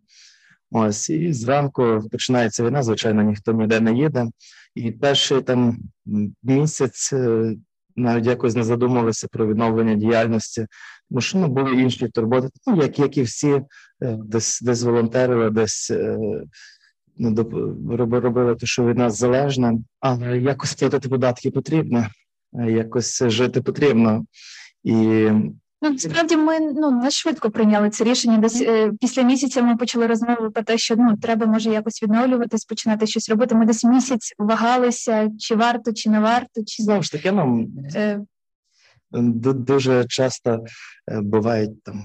Ось 0.71 1.11
і 1.11 1.33
зранку 1.33 2.01
починається 2.13 2.65
війна. 2.65 2.83
Звичайно, 2.83 3.23
ніхто 3.23 3.53
ніде 3.53 3.81
не 3.81 3.95
їде. 3.95 4.27
І 4.75 4.91
перший 4.91 5.43
там 5.43 5.79
місяць 6.43 7.13
е, 7.13 7.55
навіть 7.97 8.27
якось 8.27 8.55
не 8.55 8.63
задумувалися 8.63 9.29
про 9.31 9.47
відновлення 9.47 9.95
діяльності, 9.95 10.67
тому 11.11 11.21
що 11.21 11.39
ну, 11.39 11.49
були 11.49 11.83
інші 11.83 12.09
турботи, 12.09 12.49
ну, 12.67 12.77
як, 12.77 12.99
як 12.99 13.17
і 13.17 13.23
всі, 13.23 13.51
е, 13.51 13.65
десь 14.25 14.61
десь 14.63 14.83
волонтерили, 14.83 15.51
десь 15.51 15.91
е, 15.91 16.19
ну, 17.17 17.35
робили 17.97 18.55
те, 18.55 18.67
що 18.67 18.87
від 18.87 18.99
нас 18.99 19.19
залежне, 19.19 19.75
але 20.01 20.39
якось 20.39 20.75
платити 20.75 21.09
податки 21.09 21.51
потрібно, 21.51 22.07
якось 22.53 23.23
жити 23.27 23.63
потрібно. 23.63 24.25
І 24.85 25.29
Ну, 25.83 25.91
насправді 25.91 26.37
ми 26.37 26.61
ну 26.61 26.91
не 26.91 27.11
швидко 27.11 27.51
прийняли 27.51 27.91
це 27.91 28.05
рішення. 28.05 28.39
Десь 28.39 28.61
е, 28.61 28.93
після 29.01 29.23
місяця 29.23 29.63
ми 29.63 29.77
почали 29.77 30.07
розмови 30.07 30.51
про 30.51 30.63
те, 30.63 30.79
що 30.79 30.97
ну 30.97 31.17
треба 31.17 31.47
може 31.47 31.71
якось 31.71 32.03
відновлюватись, 32.03 32.65
починати 32.65 33.07
щось 33.07 33.29
робити. 33.29 33.55
Ми 33.55 33.67
десь 33.67 33.85
місяць 33.85 34.35
вагалися, 34.39 35.31
чи 35.39 35.55
варто, 35.55 35.93
чи 35.93 36.11
не 36.11 36.21
варто, 36.21 36.65
чи 36.67 36.83
знову 36.83 37.03
ж 37.03 37.13
таки, 37.13 37.33
нам 37.33 37.67
е, 37.95 38.21
дуже 39.13 40.05
часто 40.09 40.65
е, 41.11 41.21
бувають 41.21 41.83
там 41.83 42.03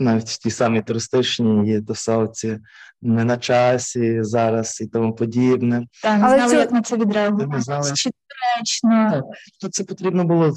навіть 0.00 0.28
в 0.28 0.38
ті 0.38 0.50
самі 0.50 0.82
туристичні 0.82 1.68
є 1.68 1.82
тусовці 1.82 2.58
не 3.02 3.24
на 3.24 3.36
часі 3.36 4.22
зараз 4.22 4.80
і 4.80 4.86
тому 4.86 5.14
подібне. 5.14 5.86
та 6.02 6.16
не 6.16 6.24
Але 6.24 6.36
знали, 6.36 6.50
це- 6.52 6.58
як 6.58 6.72
на 6.72 6.82
це 6.82 6.96
відреагувати. 6.96 7.94
Чи 7.94 8.10
доречно. 8.10 9.22
То 9.60 9.68
це 9.68 9.84
потрібно 9.84 10.24
було 10.24 10.54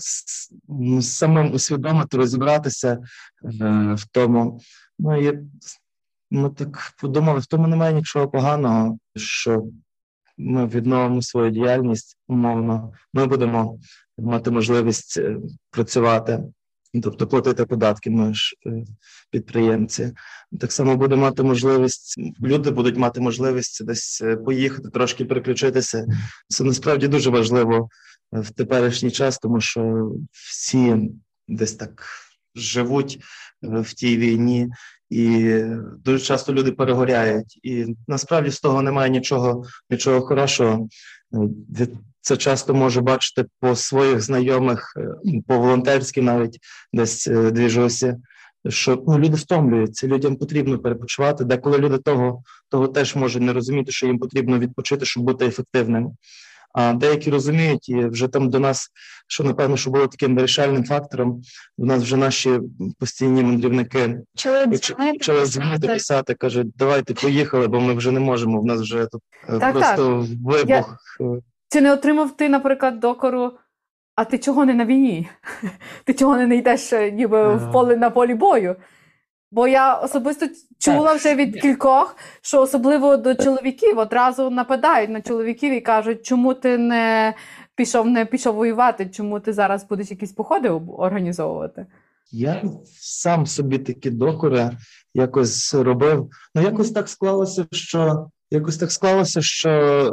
самим 1.01 1.53
усвідомити, 1.53 2.17
розібратися 2.17 2.91
е, 2.91 2.99
в 3.97 4.05
тому. 4.11 4.59
Ну 4.99 5.29
і 5.29 5.39
ми 6.31 6.49
так 6.49 6.93
подумали, 7.01 7.39
в 7.39 7.45
тому 7.45 7.67
немає 7.67 7.93
нічого 7.93 8.27
поганого, 8.27 8.97
що 9.15 9.63
ми 10.37 10.65
відновимо 10.67 11.21
свою 11.21 11.51
діяльність 11.51 12.17
умовно. 12.27 12.91
Ми 13.13 13.25
будемо 13.25 13.79
мати 14.17 14.51
можливість 14.51 15.17
е, 15.17 15.37
працювати 15.71 16.43
тобто 17.01 17.27
платити 17.27 17.65
податки, 17.65 18.09
ми 18.09 18.33
е, 18.67 18.85
підприємці. 19.31 20.11
Так 20.59 20.71
само 20.71 20.95
буде 20.95 21.15
мати 21.15 21.43
можливість, 21.43 22.15
люди 22.41 22.71
будуть 22.71 22.97
мати 22.97 23.21
можливість 23.21 23.85
десь 23.85 24.21
е, 24.21 24.35
поїхати, 24.37 24.89
трошки 24.89 25.25
переключитися. 25.25 26.05
Це 26.47 26.63
насправді 26.63 27.07
дуже 27.07 27.29
важливо 27.29 27.89
в 28.31 28.51
теперішній 28.51 29.11
час, 29.11 29.37
тому 29.37 29.61
що 29.61 30.11
всі 30.31 31.09
десь 31.47 31.73
так 31.73 32.05
живуть 32.55 33.19
в 33.61 33.93
тій 33.93 34.17
війні, 34.17 34.69
і 35.09 35.59
дуже 36.03 36.19
часто 36.19 36.53
люди 36.53 36.71
перегоряють. 36.71 37.59
І 37.63 37.95
насправді 38.07 38.51
з 38.51 38.59
того 38.59 38.81
немає 38.81 39.09
нічого, 39.09 39.63
нічого 39.89 40.21
хорошого. 40.21 40.87
Це 42.21 42.37
часто 42.37 42.73
може 42.73 43.01
бачити 43.01 43.45
по 43.59 43.75
своїх 43.75 44.21
знайомих, 44.21 44.93
е, 44.97 45.41
по 45.47 45.57
волонтерськи 45.57 46.21
навіть 46.21 46.59
десь 46.93 47.27
е, 47.27 47.51
двіжуся, 47.51 48.17
що 48.69 49.03
ну, 49.07 49.19
люди 49.19 49.35
втомлюються, 49.35 50.07
людям 50.07 50.35
потрібно 50.35 50.79
перепочивати. 50.79 51.43
Деколи 51.43 51.77
люди 51.77 51.97
того 51.97 52.43
того 52.69 52.87
теж 52.87 53.15
можуть 53.15 53.43
не 53.43 53.53
розуміти, 53.53 53.91
що 53.91 54.07
їм 54.07 54.19
потрібно 54.19 54.59
відпочити, 54.59 55.05
щоб 55.05 55.23
бути 55.23 55.45
ефективним. 55.45 56.11
А 56.75 56.93
деякі 56.93 57.31
розуміють, 57.31 57.89
і 57.89 58.05
вже 58.05 58.27
там 58.27 58.49
до 58.49 58.59
нас, 58.59 58.89
що 59.27 59.43
напевно, 59.43 59.77
що 59.77 59.89
було 59.89 60.07
таким 60.07 60.35
вирішальним 60.35 60.83
фактором, 60.83 61.41
до 61.77 61.85
нас 61.85 62.03
вже 62.03 62.17
наші 62.17 62.59
постійні 62.99 63.43
мандрівники 63.43 64.19
почали 64.33 65.45
дзвонити, 65.45 65.87
писати, 65.87 66.33
кажуть, 66.33 66.67
давайте 66.77 67.13
поїхали, 67.13 67.67
бо 67.67 67.79
ми 67.79 67.93
вже 67.93 68.11
не 68.11 68.19
можемо. 68.19 68.61
В 68.61 68.65
нас 68.65 68.81
вже 68.81 69.05
тут 69.05 69.21
е, 69.49 69.59
так, 69.59 69.73
просто 69.73 70.27
так. 70.27 70.37
вибух. 70.43 70.97
Я... 71.19 71.41
Чи 71.69 71.81
не 71.81 71.93
отримав 71.93 72.37
ти, 72.37 72.49
наприклад, 72.49 72.99
докору? 72.99 73.51
А 74.15 74.25
ти 74.25 74.37
чого 74.37 74.65
не 74.65 74.73
на 74.73 74.85
війні? 74.85 75.29
Ти 76.03 76.13
чого 76.13 76.37
не 76.37 76.55
йдеш 76.55 76.93
е, 76.93 77.11
ніби 77.11 77.55
в 77.55 77.71
поле 77.71 77.95
на 77.95 78.09
полі 78.09 78.33
бою? 78.33 78.75
Бо 79.55 79.67
я 79.67 79.93
особисто 79.93 80.45
чула 80.79 81.13
вже 81.13 81.35
від 81.35 81.61
кількох, 81.61 82.17
що 82.41 82.61
особливо 82.61 83.17
до 83.17 83.35
чоловіків 83.35 83.97
одразу 83.97 84.49
нападають 84.49 85.09
на 85.09 85.21
чоловіків 85.21 85.73
і 85.73 85.81
кажуть, 85.81 86.25
чому 86.25 86.53
ти 86.53 86.77
не 86.77 87.33
пішов, 87.75 88.07
не 88.07 88.25
пішов 88.25 88.55
воювати, 88.55 89.05
чому 89.05 89.39
ти 89.39 89.53
зараз 89.53 89.87
будеш 89.87 90.11
якісь 90.11 90.31
походи 90.31 90.69
організовувати? 90.97 91.85
Я 92.31 92.63
сам 92.99 93.45
собі 93.45 93.77
такі 93.77 94.09
докори 94.09 94.71
якось 95.13 95.73
робив. 95.73 96.29
Ну 96.55 96.61
якось 96.61 96.91
так 96.91 97.09
склалося, 97.09 97.65
що 97.71 98.29
якось 98.51 98.77
так 98.77 98.91
склалося, 98.91 99.41
що 99.41 99.69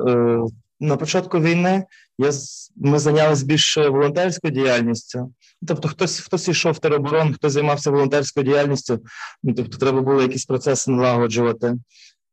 е, 0.09 0.39
на 0.83 0.97
початку 0.97 1.41
війни 1.41 1.85
я 2.19 2.31
ми 2.77 2.99
зайнялися 2.99 3.47
більше 3.47 3.89
волонтерською 3.89 4.53
діяльністю. 4.53 5.33
Тобто, 5.67 5.89
хтось 5.89 6.21
хтось 6.21 6.49
йшов 6.49 6.73
в 6.73 6.79
тероборон, 6.79 7.35
хто 7.35 7.51
займався 7.51 7.91
волонтерською 7.91 8.47
діяльністю, 8.47 9.01
ну, 9.43 9.55
тобто 9.55 9.79
треба 9.79 10.01
було 10.01 10.23
якісь 10.23 10.45
процеси 10.45 10.91
налагоджувати. 10.91 11.75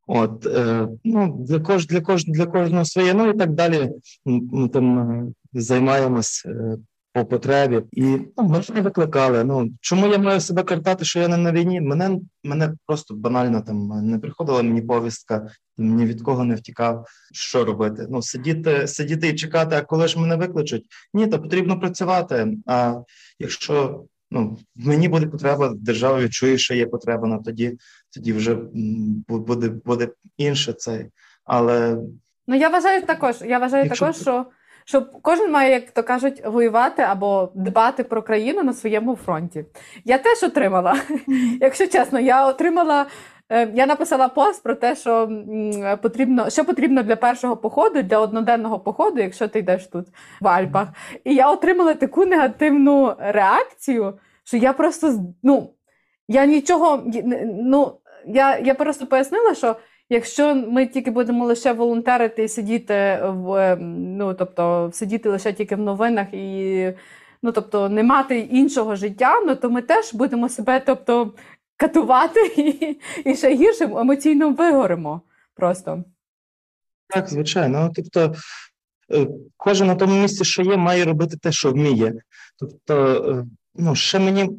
От 0.07 0.45
е, 0.45 0.87
ну 1.03 1.45
для 1.47 1.59
кож 1.59 1.87
для 1.87 2.01
кож 2.01 2.25
для 2.25 2.45
кожного 2.45 2.85
своє, 2.85 3.13
ну 3.13 3.29
і 3.29 3.37
так 3.37 3.53
далі. 3.53 3.89
Ми 4.25 4.69
там 4.69 4.99
е, 4.99 5.33
займаємось 5.53 6.43
е, 6.45 6.77
по 7.13 7.25
потребі, 7.25 7.81
і 7.91 8.03
ну, 8.37 8.43
мене 8.43 8.63
не 8.73 8.81
викликали. 8.81 9.43
Ну 9.43 9.69
чому 9.81 10.07
я 10.07 10.17
маю 10.17 10.41
себе 10.41 10.63
картати, 10.63 11.05
що 11.05 11.19
я 11.19 11.27
не 11.27 11.37
на 11.37 11.51
війні? 11.51 11.81
Мене 11.81 12.19
мене 12.43 12.73
просто 12.85 13.13
банально 13.13 13.61
там 13.61 13.87
не 13.87 14.19
приходила 14.19 14.63
мені 14.63 14.81
повістка, 14.81 15.47
ні 15.77 16.05
від 16.05 16.21
кого 16.21 16.43
не 16.43 16.55
втікав. 16.55 17.05
Що 17.33 17.65
робити? 17.65 18.07
Ну 18.09 18.21
сидіти, 18.21 18.87
сидіти 18.87 19.27
і 19.27 19.35
чекати, 19.35 19.75
а 19.75 19.81
коли 19.81 20.07
ж 20.07 20.19
мене 20.19 20.35
викличуть? 20.35 20.85
Ні, 21.13 21.27
то 21.27 21.39
потрібно 21.39 21.79
працювати. 21.79 22.57
А 22.65 22.95
якщо 23.39 24.03
ну 24.31 24.57
мені 24.75 25.07
буде 25.07 25.27
потреба, 25.27 25.73
держава 25.75 26.19
відчує, 26.19 26.57
що 26.57 26.73
є 26.73 26.85
потреба, 26.85 27.27
ну 27.27 27.41
тоді 27.45 27.77
тоді 28.13 28.33
вже 28.33 28.57
буде 29.27 29.69
буде 29.69 30.09
інше 30.37 30.73
цей. 30.73 31.05
Але 31.45 31.97
ну 32.47 32.55
я 32.55 32.69
вважаю 32.69 33.01
також. 33.01 33.35
Я 33.41 33.59
вважаю 33.59 33.85
якщо... 33.85 34.05
також, 34.05 34.21
що 34.21 34.45
що 34.89 35.05
кожен 35.21 35.51
має, 35.51 35.71
як 35.71 35.91
то 35.91 36.03
кажуть, 36.03 36.41
воювати 36.45 37.01
або 37.01 37.51
дбати 37.55 38.03
про 38.03 38.21
країну 38.21 38.63
на 38.63 38.73
своєму 38.73 39.15
фронті. 39.15 39.65
Я 40.05 40.17
теж 40.17 40.43
отримала, 40.43 40.95
якщо 41.61 41.87
чесно, 41.87 42.19
я 42.19 42.47
отримала. 42.47 43.05
Е, 43.51 43.71
я 43.73 43.85
написала 43.85 44.27
пост 44.27 44.63
про 44.63 44.75
те, 44.75 44.95
що 44.95 45.29
потрібно, 46.01 46.49
що 46.49 46.65
потрібно 46.65 47.03
для 47.03 47.15
першого 47.15 47.57
походу, 47.57 48.01
для 48.01 48.19
одноденного 48.19 48.79
походу, 48.79 49.21
якщо 49.21 49.47
ти 49.47 49.59
йдеш 49.59 49.87
тут 49.87 50.07
в 50.41 50.47
Альпах. 50.47 50.87
І 51.23 51.35
я 51.35 51.51
отримала 51.51 51.93
таку 51.93 52.25
негативну 52.25 53.15
реакцію, 53.19 54.19
що 54.43 54.57
я 54.57 54.73
просто 54.73 55.13
ну, 55.43 55.73
я 56.27 56.45
нічого 56.45 57.03
ну, 57.45 57.99
я, 58.27 58.59
я 58.59 58.73
просто 58.75 59.05
пояснила, 59.05 59.55
що 59.55 59.75
Якщо 60.09 60.55
ми 60.55 60.87
тільки 60.87 61.11
будемо 61.11 61.45
лише 61.45 61.73
волонтерити 61.73 62.43
і 62.43 62.47
сидіти 62.47 63.19
в 63.23 63.53
ем, 63.55 64.17
ну 64.17 64.33
тобто 64.33 64.89
сидіти 64.93 65.29
лише 65.29 65.53
тільки 65.53 65.75
в 65.75 65.79
новинах 65.79 66.33
і 66.33 66.93
ну 67.43 67.51
тобто 67.51 67.89
не 67.89 68.03
мати 68.03 68.39
іншого 68.39 68.95
життя, 68.95 69.41
ну 69.45 69.55
то 69.55 69.69
ми 69.69 69.81
теж 69.81 70.13
будемо 70.13 70.49
себе 70.49 70.79
тобто 70.85 71.33
катувати 71.77 72.39
і, 72.57 72.97
і 73.25 73.35
ще 73.35 73.55
гірше 73.55 73.83
емоційно 73.83 74.51
вигоримо 74.51 75.21
просто. 75.55 76.03
Так, 77.07 77.29
звичайно. 77.29 77.79
Ну, 77.81 77.91
тобто 77.95 78.35
е, 79.13 79.27
кожен 79.57 79.87
на 79.87 79.95
тому 79.95 80.21
місці, 80.21 80.45
що 80.45 80.61
є, 80.61 80.77
має 80.77 81.05
робити 81.05 81.37
те, 81.37 81.51
що 81.51 81.71
вміє. 81.71 82.13
Тобто, 82.57 82.95
е, 83.29 83.45
ну 83.75 83.95
ще 83.95 84.19
мені 84.19 84.49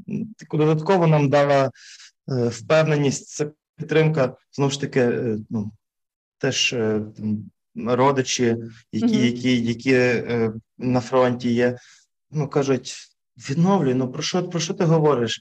додатково 0.52 1.06
нам 1.06 1.28
дала 1.28 1.64
е, 1.64 2.48
впевненість 2.48 3.28
це 3.28 3.50
підтримка 3.80 4.36
знову 4.52 4.70
ж 4.70 4.80
таки, 4.80 5.00
е, 5.00 5.38
ну 5.50 5.72
теж 6.38 6.72
е, 6.72 7.02
родичі, 7.86 8.56
які 8.92 9.26
які, 9.26 9.62
які 9.64 9.92
е, 9.92 10.52
на 10.78 11.00
фронті 11.00 11.52
є, 11.52 11.78
ну 12.30 12.48
кажуть. 12.48 13.09
Відновлюй, 13.48 13.94
ну 13.94 14.12
про 14.12 14.22
що 14.22 14.48
про 14.48 14.60
що 14.60 14.74
ти 14.74 14.84
говориш? 14.84 15.40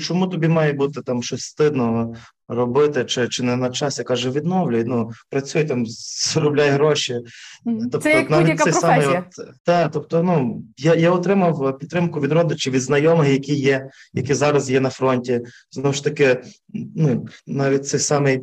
Чому 0.00 0.26
тобі 0.26 0.48
має 0.48 0.72
бути 0.72 1.02
там 1.02 1.22
щось 1.22 1.40
стидно 1.40 2.14
робити, 2.48 3.04
чи 3.04 3.28
чи 3.28 3.42
не 3.42 3.56
на 3.56 3.70
часі? 3.70 4.04
Каже, 4.04 4.30
відновлюй, 4.30 4.84
ну 4.84 5.10
працюй 5.30 5.64
там, 5.64 5.86
заробляй 6.34 6.70
гроші. 6.70 7.20
Тобто, 7.64 7.98
Це 7.98 8.12
як 8.12 8.30
будь-яка 8.30 8.64
професія. 8.64 9.24
Та, 9.64 9.88
тобто, 9.88 10.22
ну 10.22 10.62
я 10.76 10.94
я 10.94 11.10
отримав 11.10 11.78
підтримку 11.78 12.20
від 12.20 12.32
родичів, 12.32 12.72
від 12.72 12.82
знайомих, 12.82 13.28
які 13.28 13.54
є, 13.54 13.90
які 14.12 14.34
зараз 14.34 14.70
є 14.70 14.80
на 14.80 14.90
фронті. 14.90 15.40
Знову 15.70 15.92
ж 15.92 16.04
таки, 16.04 16.42
ну 16.96 17.26
навіть 17.46 17.88
цей 17.88 18.00
самий 18.00 18.40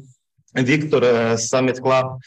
Віктор 0.55 1.03
Summit 1.33 1.81
Club, 1.81 2.17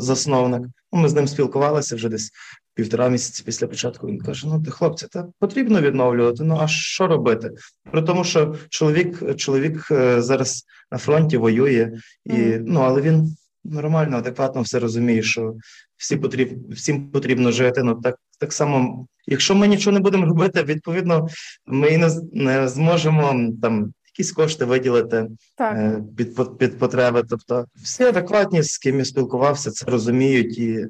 засновник. 0.00 0.62
Ну, 0.92 1.00
Ми 1.00 1.08
з 1.08 1.14
ним 1.14 1.28
спілкувалися 1.28 1.96
вже 1.96 2.08
десь 2.08 2.30
півтора 2.78 3.08
місяці 3.08 3.42
після 3.46 3.66
початку. 3.66 4.06
Він 4.06 4.20
каже: 4.20 4.46
Ну, 4.46 4.62
ти 4.62 4.70
хлопці, 4.70 5.06
та 5.06 5.26
потрібно 5.38 5.80
відновлювати. 5.80 6.44
Ну 6.44 6.58
а 6.60 6.68
що 6.68 7.06
робити? 7.06 7.50
При 7.90 8.02
тому, 8.02 8.24
що 8.24 8.54
чоловік 8.68 9.36
чоловік 9.36 9.88
е, 9.90 10.22
зараз 10.22 10.64
на 10.90 10.98
фронті 10.98 11.36
воює, 11.36 11.92
і 12.24 12.32
mm. 12.32 12.62
ну 12.66 12.80
але 12.80 13.00
він 13.00 13.36
нормально, 13.64 14.16
адекватно 14.16 14.62
все 14.62 14.78
розуміє, 14.78 15.22
що 15.22 15.54
всі 15.96 16.16
потріб, 16.16 16.72
всім 16.72 17.10
потрібно 17.10 17.52
жити. 17.52 17.82
Ну 17.82 17.94
так 17.94 18.16
так 18.38 18.52
само, 18.52 19.06
якщо 19.26 19.54
ми 19.54 19.68
нічого 19.68 19.94
не 19.94 20.00
будемо 20.00 20.26
робити, 20.26 20.62
відповідно, 20.62 21.28
ми 21.66 21.88
і 21.88 21.98
не, 21.98 22.10
не 22.32 22.68
зможемо 22.68 23.52
там. 23.62 23.92
Якісь 24.18 24.32
кошти 24.32 24.64
виділити 24.64 25.28
так. 25.56 25.76
Е, 25.76 26.02
під 26.16 26.58
під 26.58 26.78
потреби. 26.78 27.22
Тобто 27.30 27.66
всі 27.82 28.02
адекватні, 28.04 28.62
з 28.62 28.78
ким 28.78 28.98
я 28.98 29.04
спілкувався, 29.04 29.70
це 29.70 29.86
розуміють 29.90 30.58
і 30.58 30.86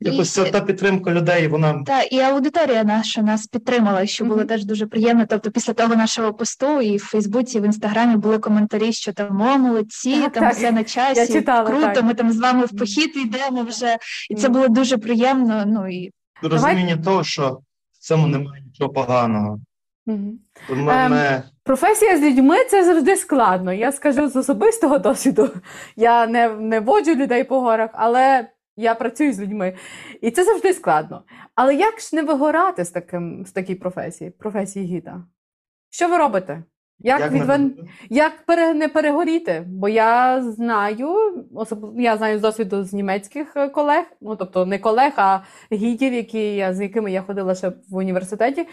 Якось 0.00 0.38
і, 0.38 0.44
та 0.44 0.60
підтримка 0.60 1.10
людей, 1.10 1.48
вона 1.48 1.82
Так, 1.86 2.12
і 2.12 2.20
аудиторія 2.20 2.84
наша 2.84 3.22
нас 3.22 3.46
підтримала, 3.46 4.06
що 4.06 4.24
було 4.24 4.40
mm-hmm. 4.40 4.46
теж 4.46 4.64
дуже 4.64 4.86
приємно. 4.86 5.26
Тобто, 5.28 5.50
після 5.50 5.72
того 5.72 5.96
нашого 5.96 6.34
посту 6.34 6.80
і 6.80 6.96
в 6.96 7.04
Фейсбуці, 7.04 7.58
і 7.58 7.60
в 7.60 7.64
інстаграмі 7.64 8.16
були 8.16 8.38
коментарі, 8.38 8.92
що 8.92 9.12
там 9.12 9.40
о, 9.40 9.58
молодці, 9.58 10.20
так, 10.20 10.32
там 10.32 10.44
так. 10.44 10.54
все 10.54 10.72
на 10.72 10.84
часі, 10.84 11.20
Я 11.20 11.26
читала, 11.26 11.70
круто. 11.70 11.92
Так. 11.94 12.04
Ми 12.04 12.14
там 12.14 12.32
з 12.32 12.40
вами 12.40 12.64
в 12.64 12.76
похід 12.78 13.16
йдемо 13.16 13.62
вже, 13.62 13.96
і 14.30 14.34
це 14.34 14.48
було 14.48 14.68
дуже 14.68 14.98
приємно. 14.98 15.64
Ну 15.66 15.88
і 15.88 16.10
розуміння 16.42 16.96
Давай... 16.96 17.04
того, 17.04 17.24
що 17.24 17.60
в 17.92 17.98
цьому 17.98 18.26
немає 18.26 18.62
нічого 18.66 18.92
поганого. 18.92 19.60
Mm-hmm. 20.06 20.32
Ем. 20.90 21.42
Професія 21.64 22.18
з 22.18 22.20
людьми 22.20 22.56
це 22.70 22.84
завжди 22.84 23.16
складно. 23.16 23.72
Я 23.72 23.92
скажу 23.92 24.28
з 24.28 24.36
особистого 24.36 24.98
досвіду. 24.98 25.50
Я 25.96 26.26
не 26.26 26.48
не 26.48 26.80
воджу 26.80 27.14
людей 27.14 27.44
по 27.44 27.60
горах, 27.60 27.90
але 27.92 28.48
я 28.80 28.94
працюю 28.94 29.32
з 29.32 29.40
людьми. 29.40 29.74
І 30.20 30.30
це 30.30 30.44
завжди 30.44 30.72
складно. 30.72 31.22
Але 31.54 31.74
як 31.74 32.00
ж 32.00 32.16
не 32.16 32.22
вигорати 32.22 32.84
з 32.84 32.90
таким, 32.90 33.46
з 33.46 33.52
такій 33.52 33.74
професії, 33.74 34.30
професії 34.30 34.86
гіда? 34.86 35.24
Що 35.90 36.08
ви 36.08 36.16
робите? 36.16 36.62
Як 37.02 37.20
як, 37.20 37.32
відвен... 37.32 37.76
як 38.10 38.46
пере... 38.46 38.74
не 38.74 38.88
перегоріти? 38.88 39.64
Бо 39.66 39.88
я 39.88 40.42
знаю, 40.42 41.08
особ... 41.54 42.00
я 42.00 42.16
знаю 42.16 42.38
з 42.38 42.42
досвіду 42.42 42.84
з 42.84 42.92
німецьких 42.92 43.56
е, 43.56 43.68
колег, 43.68 44.04
ну 44.20 44.36
тобто 44.36 44.66
не 44.66 44.78
колег, 44.78 45.12
а 45.16 45.40
гідів, 45.72 46.12
які 46.12 46.54
я, 46.56 46.74
з 46.74 46.80
якими 46.80 47.12
я 47.12 47.22
ходила 47.22 47.54
ще 47.54 47.68
в 47.68 47.96
університеті, 47.96 48.66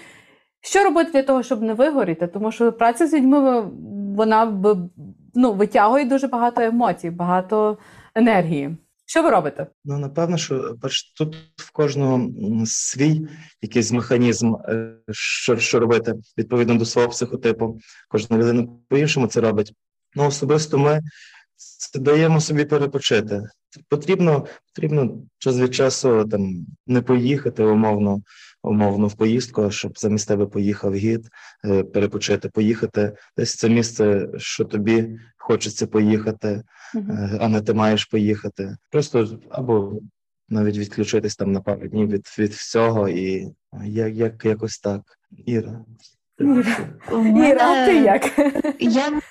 Що 0.61 0.83
робити 0.83 1.11
для 1.11 1.23
того, 1.23 1.43
щоб 1.43 1.61
не 1.61 1.73
вигоріти? 1.73 2.27
Тому 2.27 2.51
що 2.51 2.73
праця 2.73 3.07
з 3.07 3.13
людьми 3.13 3.61
вона 4.15 4.45
ну, 5.35 5.53
витягує 5.53 6.05
дуже 6.05 6.27
багато 6.27 6.61
емоцій, 6.61 7.09
багато 7.09 7.77
енергії. 8.15 8.77
Що 9.09 9.23
ви 9.23 9.29
робите? 9.29 9.67
Ну 9.85 9.97
напевно, 9.97 10.37
що 10.37 10.75
бач, 10.81 11.03
тут 11.03 11.35
в 11.55 11.71
кожного 11.71 12.31
свій 12.65 13.27
якийсь 13.61 13.91
механізм, 13.91 14.55
е, 14.55 14.95
що 15.11 15.57
що 15.57 15.79
робити 15.79 16.13
відповідно 16.37 16.75
до 16.75 16.85
свого 16.85 17.07
психотипу. 17.07 17.79
Кожна 18.09 18.37
людина 18.37 18.67
по-іншому 18.89 19.27
це 19.27 19.41
робить. 19.41 19.73
Ну 20.15 20.27
особисто 20.27 20.77
ми 20.77 21.01
даємо 21.95 22.41
собі 22.41 22.65
перепочити. 22.65 23.43
Потрібно 23.89 24.45
потрібно 24.75 25.23
час 25.37 25.57
від 25.57 25.75
часу 25.75 26.25
там 26.25 26.65
не 26.87 27.01
поїхати 27.01 27.63
умовно, 27.63 28.21
умовно 28.63 29.07
в 29.07 29.13
поїздку, 29.13 29.71
щоб 29.71 29.97
замість 29.97 30.27
тебе 30.27 30.45
поїхав 30.45 30.95
гід, 30.95 31.29
е, 31.65 31.83
перепочити, 31.83 32.49
поїхати 32.49 33.15
десь 33.37 33.55
це 33.55 33.69
місце, 33.69 34.27
що 34.37 34.65
тобі 34.65 35.19
хочеться 35.37 35.87
поїхати, 35.87 36.63
uh-huh. 36.95 37.37
а 37.41 37.47
не 37.47 37.61
ти 37.61 37.73
маєш 37.73 38.05
поїхати. 38.05 38.77
Просто 38.91 39.39
або 39.49 39.99
навіть 40.49 40.77
відключитись 40.77 41.35
там 41.35 41.51
на 41.51 41.61
пару 41.61 41.87
днів 41.87 42.09
від 42.09 42.27
від 42.39 42.51
всього, 42.51 43.09
і 43.09 43.47
як, 43.83 44.15
як 44.15 44.45
якось 44.45 44.79
так. 44.79 45.01
Іра. 45.45 45.85
Іра, 46.39 46.65
Іра, 47.47 47.71
а 47.71 47.85
ти 47.85 47.95
як? 47.95 48.31
Я 48.79 49.21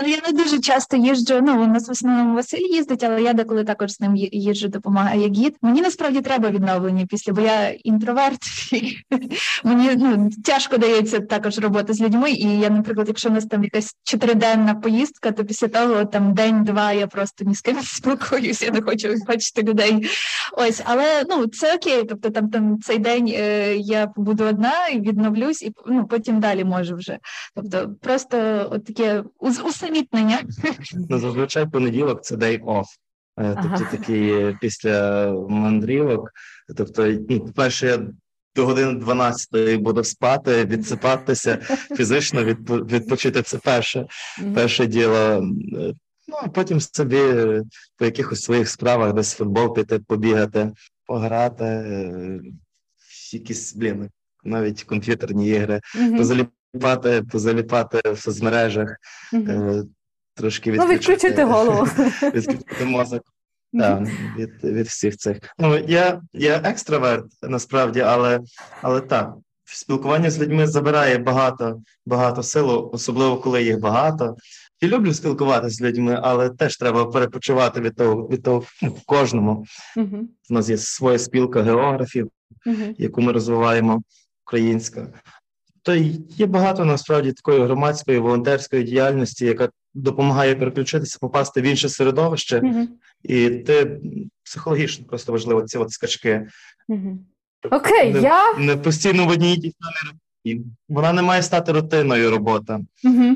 Ну, 0.00 0.08
я 0.08 0.18
не 0.26 0.32
дуже 0.32 0.58
часто 0.58 0.96
їжджу. 0.96 1.40
Ну 1.42 1.62
у 1.62 1.66
нас 1.66 1.88
в 1.88 1.90
основному 1.90 2.34
Василь 2.34 2.74
їздить, 2.74 3.04
але 3.04 3.22
я 3.22 3.32
деколи 3.32 3.64
також 3.64 3.92
з 3.92 4.00
ним 4.00 4.16
їжджу, 4.16 4.68
допомагаю 4.68 5.20
як 5.20 5.32
гід. 5.32 5.56
Мені 5.62 5.80
насправді 5.80 6.20
треба 6.20 6.50
відновлення 6.50 7.06
після, 7.06 7.32
бо 7.32 7.40
я 7.40 7.70
інтроверт. 7.70 8.38
Мені 9.64 9.90
ну 9.96 10.30
тяжко 10.44 10.78
дається 10.78 11.20
також 11.20 11.58
робота 11.58 11.92
з 11.92 12.00
людьми. 12.00 12.30
І 12.30 12.58
я, 12.58 12.70
наприклад, 12.70 13.08
якщо 13.08 13.28
в 13.28 13.32
нас 13.32 13.46
там 13.46 13.64
якась 13.64 13.94
чотириденна 14.04 14.74
поїздка, 14.74 15.32
то 15.32 15.44
після 15.44 15.68
того 15.68 16.04
там 16.04 16.34
день-два 16.34 16.92
я 16.92 17.06
просто 17.06 17.44
ні 17.44 17.54
з 17.54 17.60
ким 17.60 17.76
не 17.76 17.82
спілкуюся, 17.82 18.64
я 18.64 18.70
не 18.70 18.82
хочу 18.82 19.14
бачити 19.26 19.62
людей. 19.62 20.10
Ось, 20.52 20.82
але 20.84 21.24
ну 21.28 21.46
це 21.46 21.74
окей. 21.74 22.04
Тобто, 22.04 22.30
там 22.30 22.50
там 22.50 22.80
цей 22.80 22.98
день 22.98 23.28
е, 23.34 23.76
я 23.76 24.06
побуду 24.06 24.44
одна 24.44 24.86
і 24.86 25.00
відновлюсь, 25.00 25.62
і 25.62 25.72
ну 25.86 26.06
потім 26.06 26.40
далі 26.40 26.64
можу 26.64 26.96
вже. 26.96 27.18
Тобто, 27.54 27.94
просто 28.00 28.68
от 28.72 28.84
таке 28.84 29.24
усе 29.38 29.87
усамітнення. 29.88 30.44
Ну, 31.08 31.18
зазвичай 31.18 31.66
понеділок 31.66 32.24
це 32.24 32.36
day 32.36 32.64
off. 32.64 32.84
Е, 33.40 33.54
тобто 33.62 33.84
ага. 33.84 33.90
такий 33.90 34.56
після 34.60 35.30
мандрівок. 35.48 36.30
Тобто, 36.76 37.06
ну, 37.28 37.40
по-перше, 37.40 37.86
я 37.86 37.98
до 38.56 38.66
години 38.66 38.92
12 38.92 39.76
буду 39.76 40.04
спати, 40.04 40.64
відсипатися 40.64 41.56
фізично 41.96 42.44
відпочити. 42.44 43.42
Це 43.42 43.58
перше 43.58 44.06
перше 44.54 44.86
діло. 44.86 45.40
Ну 46.30 46.36
а 46.42 46.48
потім 46.48 46.80
собі 46.80 47.20
по 47.96 48.04
якихось 48.04 48.42
своїх 48.42 48.68
справах 48.68 49.12
десь 49.12 49.34
футбол 49.34 49.74
піти, 49.74 49.98
побігати, 49.98 50.72
пограти, 51.06 51.64
е, 51.64 52.40
якісь 53.32 53.74
блін, 53.74 54.10
навіть 54.44 54.82
комп'ютерні 54.82 55.48
ігри, 55.48 55.80
mm-hmm 55.96 56.46
позаліпати, 56.72 57.22
позаліпати 57.22 58.00
в 58.12 58.18
соцмережах, 58.18 58.96
mm-hmm. 59.32 59.84
трошки 60.34 60.70
відключити, 60.70 60.92
ну, 60.92 60.98
відключити 60.98 61.44
голову. 61.44 61.84
Відключити 62.34 62.84
мозок. 62.84 63.22
Так, 63.72 64.08
від 64.38 64.64
від 64.64 64.86
всіх 64.86 65.16
цих. 65.16 65.38
Ну 65.58 65.78
я 65.78 66.22
я 66.32 66.56
екстраверт 66.56 67.26
насправді, 67.42 68.00
але 68.00 68.40
але 68.82 69.00
так, 69.00 69.34
спілкування 69.64 70.30
з 70.30 70.40
людьми 70.40 70.66
забирає 70.66 71.18
багато 71.18 71.82
багато 72.06 72.42
силу, 72.42 72.90
особливо 72.92 73.36
коли 73.36 73.62
їх 73.62 73.80
багато. 73.80 74.36
Я 74.80 74.88
люблю 74.88 75.14
спілкуватися 75.14 75.76
з 75.76 75.80
людьми, 75.80 76.20
але 76.22 76.50
теж 76.50 76.76
треба 76.76 77.06
перепочивати 77.06 77.80
від 77.80 77.96
того 77.96 78.28
від 78.28 78.42
того 78.42 78.58
в 78.82 79.04
кожному. 79.06 79.64
Uh-huh. 79.96 80.20
У 80.50 80.54
нас 80.54 80.68
є 80.68 80.76
своя 80.76 81.18
спілка 81.18 81.62
географів, 81.62 82.30
uh-huh. 82.66 82.94
яку 82.98 83.20
ми 83.20 83.32
розвиваємо 83.32 84.02
українська 84.46 85.08
то 85.88 85.94
є 86.36 86.46
багато 86.46 86.84
насправді 86.84 87.32
такої 87.32 87.62
громадської 87.62 88.18
волонтерської 88.18 88.84
діяльності, 88.84 89.46
яка 89.46 89.68
допомагає 89.94 90.54
переключитися, 90.54 91.18
попасти 91.20 91.60
в 91.60 91.64
інше 91.64 91.88
середовище, 91.88 92.60
mm-hmm. 92.60 92.86
і 93.22 93.50
ти 93.50 94.00
психологічно 94.44 95.06
просто 95.06 95.32
важливо 95.32 95.62
ці 95.62 95.78
от 95.78 95.90
скачки. 95.90 96.46
Mm-hmm. 96.88 97.16
Окей, 97.70 98.12
не, 98.12 98.20
я 98.20 98.58
не 98.58 98.76
постійно 98.76 99.26
в 99.26 99.28
одній 99.28 99.56
тій 99.56 99.74
рутині. 100.06 100.66
Вона 100.88 101.12
не 101.12 101.22
має 101.22 101.42
стати 101.42 101.72
рутиною 101.72 102.30
робота. 102.30 102.80
Mm-hmm. 103.04 103.34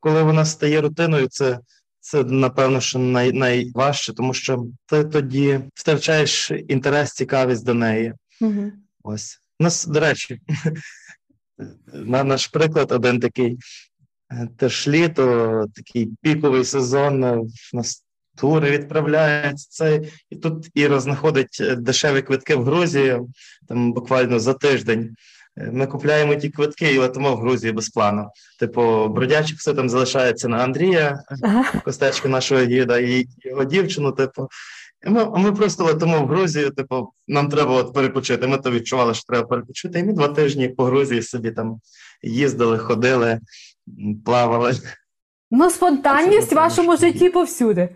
Коли 0.00 0.22
вона 0.22 0.44
стає 0.44 0.80
рутиною, 0.80 1.28
це. 1.28 1.58
Це 2.00 2.24
напевно, 2.24 2.80
що 2.80 2.98
най, 2.98 3.32
найважче, 3.32 4.12
тому 4.12 4.34
що 4.34 4.66
ти 4.86 5.04
тоді 5.04 5.60
втрачаєш 5.74 6.50
інтерес, 6.68 7.12
цікавість 7.12 7.66
до 7.66 7.74
неї. 7.74 8.14
Mm-hmm. 8.40 8.70
Ось 9.02 9.40
нас, 9.60 9.86
до 9.86 10.00
речі, 10.00 10.40
на 11.92 12.24
наш 12.24 12.46
приклад 12.46 12.92
один 12.92 13.20
такий. 13.20 13.58
Е, 14.30 14.48
теж 14.56 14.88
літо, 14.88 15.66
такий 15.74 16.10
піковий 16.22 16.64
сезон, 16.64 17.24
е, 17.24 17.36
в 17.72 17.76
нас 17.76 18.04
тури 18.36 18.70
відправляються 18.70 19.68
цей, 19.70 20.12
і 20.30 20.36
тут 20.36 20.70
Іра 20.74 21.00
знаходить 21.00 21.58
е, 21.60 21.76
дешеві 21.76 22.22
квитки 22.22 22.54
в 22.54 22.64
Грузію, 22.64 23.28
там 23.68 23.92
буквально 23.92 24.38
за 24.38 24.54
тиждень. 24.54 25.16
Ми 25.56 25.86
купляємо 25.86 26.34
ті 26.34 26.50
квитки 26.50 26.94
і 26.94 26.98
летимо 26.98 27.36
в 27.36 27.38
Грузію 27.38 27.72
без 27.72 27.88
плану. 27.88 28.30
Типу, 28.58 29.08
бродячик 29.08 29.58
все 29.58 29.74
там 29.74 29.88
залишається 29.88 30.48
на 30.48 30.56
Андрія, 30.56 31.22
ага. 31.42 31.80
костечку 31.80 32.28
нашого 32.28 32.60
гіда, 32.60 32.98
і 32.98 33.26
його 33.44 33.64
дівчину, 33.64 34.12
типу, 34.12 34.48
ми 35.06 35.38
ми 35.38 35.52
просто 35.52 35.84
летимо 35.84 36.20
в 36.20 36.26
Грузію, 36.26 36.70
типу, 36.70 37.12
нам 37.28 37.48
треба 37.48 37.74
от 37.74 37.94
перепочити. 37.94 38.46
Ми 38.46 38.58
то 38.58 38.70
відчували, 38.70 39.14
що 39.14 39.24
треба 39.24 39.46
перепочити. 39.46 39.98
І 39.98 40.04
ми 40.04 40.12
два 40.12 40.28
тижні 40.28 40.68
по 40.68 40.84
Грузії 40.84 41.22
собі 41.22 41.50
там 41.50 41.80
їздили, 42.22 42.78
ходили, 42.78 43.40
плавали. 44.24 44.72
Ну, 45.50 45.70
спонтанність 45.70 46.52
в 46.52 46.56
вашому 46.56 46.96
житті 46.96 47.30
повсюди. 47.30 47.88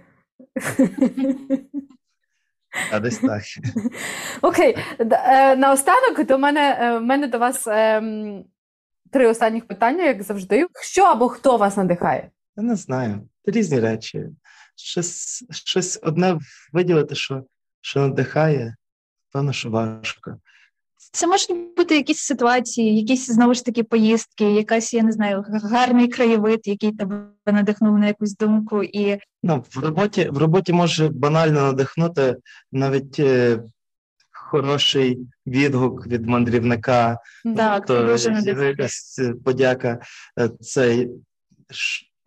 А 2.92 3.01
десь 3.01 3.18
так. 3.18 3.42
Окей. 4.42 4.77
Е, 4.99 5.57
наостанок 5.57 6.27
до 6.27 6.38
мене 6.38 6.79
е, 6.81 6.99
в 6.99 7.03
мене 7.03 7.27
до 7.27 7.38
вас 7.38 7.66
ем, 7.66 8.44
три 9.12 9.27
останніх 9.29 9.66
питання, 9.66 10.05
як 10.05 10.23
завжди. 10.23 10.66
Що 10.83 11.03
або 11.03 11.29
хто 11.29 11.57
вас 11.57 11.77
надихає? 11.77 12.31
Я 12.57 12.62
не 12.62 12.77
знаю. 12.77 13.21
Різні 13.47 13.81
речі 13.81 14.27
щось 14.79 15.45
щось 15.51 16.01
одне 16.03 16.38
виділити, 16.73 17.14
що 17.14 17.45
що 17.81 18.01
надихає, 18.01 18.77
певно, 19.33 19.53
що 19.53 19.71
важко. 19.71 20.37
Це 21.12 21.27
можуть 21.27 21.77
бути 21.77 21.97
якісь 21.97 22.19
ситуації, 22.19 22.97
якісь 22.97 23.27
знову 23.27 23.55
ж 23.55 23.64
таки 23.64 23.85
поїздки, 23.85 24.45
якась, 24.45 24.95
я 24.95 25.03
не 25.03 25.12
знаю, 25.12 25.45
гарний 25.62 26.09
краєвид, 26.09 26.61
який 26.64 26.93
тебе 26.93 27.27
надихнув 27.47 27.99
на 27.99 28.07
якусь 28.07 28.37
думку. 28.37 28.83
І 28.83 29.19
ну, 29.43 29.64
в 29.75 29.79
роботі 29.79 30.29
в 30.33 30.38
роботі 30.38 30.73
може 30.73 31.09
банально 31.09 31.62
надихнути 31.62 32.37
навіть 32.73 33.19
е, 33.19 33.62
хороший 34.31 35.19
відгук 35.47 36.07
від 36.07 36.27
мандрівника, 36.27 37.19
так, 37.57 37.87
то 37.87 38.07
дуже 38.07 38.33
якась 38.47 39.21
подяка. 39.45 40.01
Е, 40.38 40.49
цей 40.61 41.09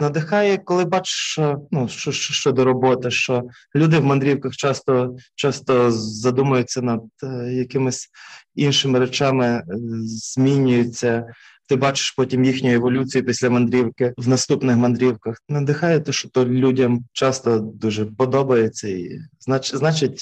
надихає, 0.01 0.57
коли 0.57 0.85
бачиш, 0.85 1.39
ну 1.71 1.87
що 1.87 2.11
щодо 2.11 2.65
роботи, 2.65 3.11
що 3.11 3.43
люди 3.75 3.99
в 3.99 4.03
мандрівках 4.03 4.55
часто 4.55 5.15
часто 5.35 5.91
задумуються 5.91 6.81
над 6.81 7.01
е, 7.23 7.53
якимись 7.53 8.09
іншими 8.55 8.99
речами, 8.99 9.45
е, 9.45 9.63
змінюються. 10.03 11.25
Ти 11.67 11.75
бачиш 11.75 12.11
потім 12.11 12.45
їхню 12.45 12.73
еволюцію 12.73 13.25
після 13.25 13.49
мандрівки 13.49 14.13
в 14.17 14.27
наступних 14.27 14.77
мандрівках. 14.77 15.37
Надихає 15.49 15.99
те, 15.99 16.11
що 16.11 16.29
то 16.29 16.45
людям 16.45 17.05
часто 17.13 17.59
дуже 17.59 18.05
подобається, 18.05 18.87
і 18.87 19.19
значить, 19.39 19.75
значить, 19.75 20.21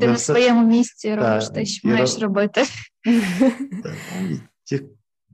ти 0.00 0.06
на 0.06 0.12
все... 0.12 0.32
своєму 0.32 0.66
місці 0.66 1.14
робиш 1.14 1.48
те, 1.48 1.64
що 1.64 1.88
маєш 1.88 2.18
робити. 2.18 2.62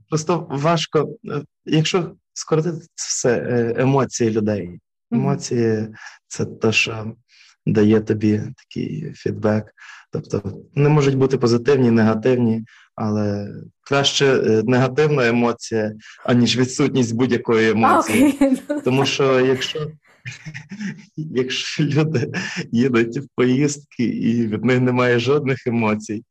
Просто 0.09 0.47
важко, 0.49 1.15
е, 1.25 1.41
якщо 1.65 2.15
скоротити 2.39 2.77
все 2.95 3.37
е, 3.37 3.73
емоції 3.77 4.29
людей. 4.29 4.79
Емоції 5.11 5.87
це 6.27 6.45
те, 6.45 6.71
що 6.71 7.13
дає 7.65 8.01
тобі 8.01 8.41
такий 8.57 9.13
фідбек. 9.15 9.65
Тобто 10.11 10.61
не 10.75 10.89
можуть 10.89 11.17
бути 11.17 11.37
позитивні, 11.37 11.91
негативні, 11.91 12.65
але 12.95 13.53
краще 13.81 14.25
е, 14.25 14.63
негативна 14.65 15.27
емоція, 15.27 15.93
аніж 16.25 16.57
відсутність 16.57 17.15
будь-якої 17.15 17.69
емоції. 17.69 18.39
Okay. 18.41 18.83
Тому 18.83 19.05
що 19.05 19.39
якщо 19.39 19.91
якщо 21.15 21.83
люди 21.83 22.31
їдуть 22.71 23.17
в 23.17 23.27
поїздки 23.35 24.03
і 24.03 24.47
від 24.47 24.65
них 24.65 24.79
немає 24.79 25.19
жодних 25.19 25.67
емоцій, 25.67 26.23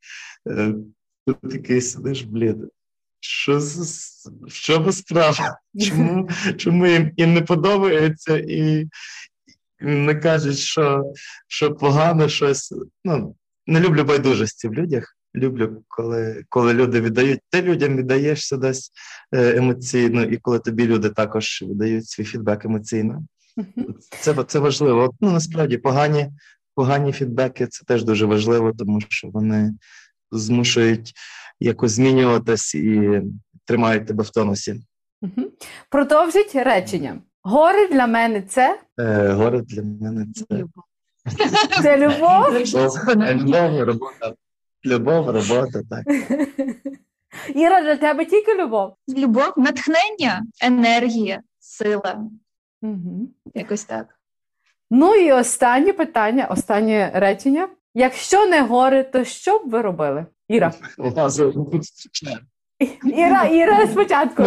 то 1.27 1.35
такий 1.35 1.81
сидиш, 1.81 2.23
блід. 2.23 2.57
Що 3.21 3.59
в 4.49 4.53
чому 4.53 4.93
справа? 4.93 5.59
Чому 5.81 6.29
чому 6.57 6.87
їм 6.87 7.11
і 7.17 7.27
не 7.27 7.41
подобається, 7.41 8.39
і 8.39 8.89
не 9.81 10.15
кажуть, 10.15 10.59
що 10.59 11.13
що 11.49 11.75
погано 11.75 12.29
щось. 12.29 12.75
Ну, 13.05 13.37
Не 13.67 13.81
люблю 13.81 14.05
байдужості 14.05 14.69
в 14.69 14.75
людях. 14.75 15.15
Люблю, 15.35 15.83
коли 15.89 16.45
коли 16.49 16.75
люди 16.75 17.01
віддають, 17.01 17.41
ти 17.51 17.63
людям 17.63 17.97
віддаєшся 17.97 18.57
десь 18.57 18.91
е, 19.33 19.57
емоційно, 19.57 20.23
і 20.23 20.37
коли 20.37 20.59
тобі 20.59 20.87
люди 20.87 21.11
також 21.11 21.63
віддають 21.63 22.09
свій 22.09 22.25
фідбек 22.25 22.65
емоційно. 22.65 23.25
Це 24.21 24.45
це 24.45 24.59
важливо. 24.59 25.15
Ну 25.21 25.31
насправді 25.31 25.79
погані 25.79 26.31
погані 26.75 27.13
фідбеки 27.13 27.67
це 27.67 27.85
теж 27.85 28.05
дуже 28.05 28.27
важливо, 28.27 28.73
тому 28.73 29.01
що 29.09 29.29
вони 29.29 29.75
змушують 30.31 31.15
якось 31.61 31.93
змінюватись 31.93 32.75
і 32.75 33.23
тримають 33.65 34.07
тебе 34.07 34.25
в 34.25 34.31
тонусі. 34.31 34.81
Продовжіть 35.91 36.55
речення. 36.55 37.21
Гори 37.43 37.89
для 37.89 38.07
мене 38.07 38.43
це. 38.43 38.81
Е, 39.01 39.29
Гори 39.29 39.61
для 39.61 39.83
мене 39.83 40.27
це. 40.35 40.57
Любов. 40.57 40.85
Це 41.83 41.97
любов? 41.97 42.55
Любов, 42.55 43.81
робота. 43.81 44.35
Любов, 44.87 45.31
робота, 45.31 45.83
так. 45.91 46.05
Іра, 47.55 47.81
для 47.81 47.97
тебе 47.97 48.25
тільки 48.25 48.55
любов? 48.55 48.95
Любов, 49.09 49.53
натхнення, 49.57 50.43
енергія, 50.63 51.43
сила. 51.59 52.25
Угу. 52.83 53.29
Якось 53.55 53.85
так. 53.85 54.07
Ну 54.91 55.15
і 55.15 55.33
останнє 55.33 55.93
питання, 55.93 56.47
останнє 56.47 57.11
речення. 57.15 57.69
Якщо 57.95 58.47
не 58.47 58.63
гори, 58.63 59.05
то 59.05 59.25
що 59.25 59.59
б 59.59 59.71
ви 59.71 59.83
робили? 59.83 60.27
Іра. 60.49 60.73
Іра, 63.05 63.45
Іра, 63.45 63.87
спочатку. 63.87 64.43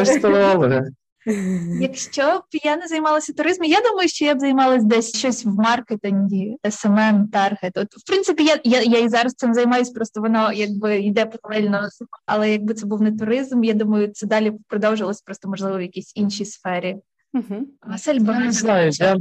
Якщо 1.81 2.21
б 2.21 2.43
я 2.63 2.77
не 2.77 2.87
займалася 2.87 3.33
туризмом, 3.33 3.69
я 3.69 3.81
думаю, 3.81 4.09
що 4.09 4.25
я 4.25 4.35
б 4.35 4.39
займалася 4.39 4.85
десь 4.85 5.17
щось 5.17 5.45
в 5.45 5.49
маркетингі, 5.49 6.57
SMM, 6.63 7.27
таргет. 7.31 7.77
От, 7.77 7.87
в 7.93 8.07
принципі, 8.07 8.43
я 8.43 8.59
я, 8.63 8.81
я 8.81 8.99
і 8.99 9.09
зараз 9.09 9.33
цим 9.33 9.53
займаюся, 9.53 9.91
просто 9.93 10.21
воно 10.21 10.53
якби 10.53 10.99
йде 10.99 11.25
паралельно. 11.25 11.89
Але 12.25 12.51
якби 12.51 12.73
це 12.73 12.85
був 12.85 13.01
не 13.01 13.11
туризм, 13.11 13.63
я 13.63 13.73
думаю, 13.73 14.11
це 14.13 14.27
далі 14.27 14.51
продовжилось 14.67 15.21
просто 15.21 15.49
можливо 15.49 15.77
в 15.77 15.81
якійсь 15.81 16.11
іншій 16.15 16.45
сфері. 16.45 16.97
Угу. 17.33 17.67
Василь 17.87 18.19
не 18.19 18.51
знаю, 18.51 18.91
я 18.93 19.15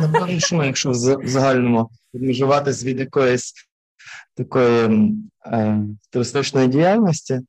напевно, 0.00 0.40
що 0.40 0.64
якщо 0.64 0.90
в 0.90 1.28
загальному 1.28 1.90
відмежуватись 2.14 2.84
від 2.84 3.00
якоїсь 3.00 3.54
такої 4.34 5.12
е, 5.46 5.78
туристичної 6.10 6.68
діяльності, 6.68 7.40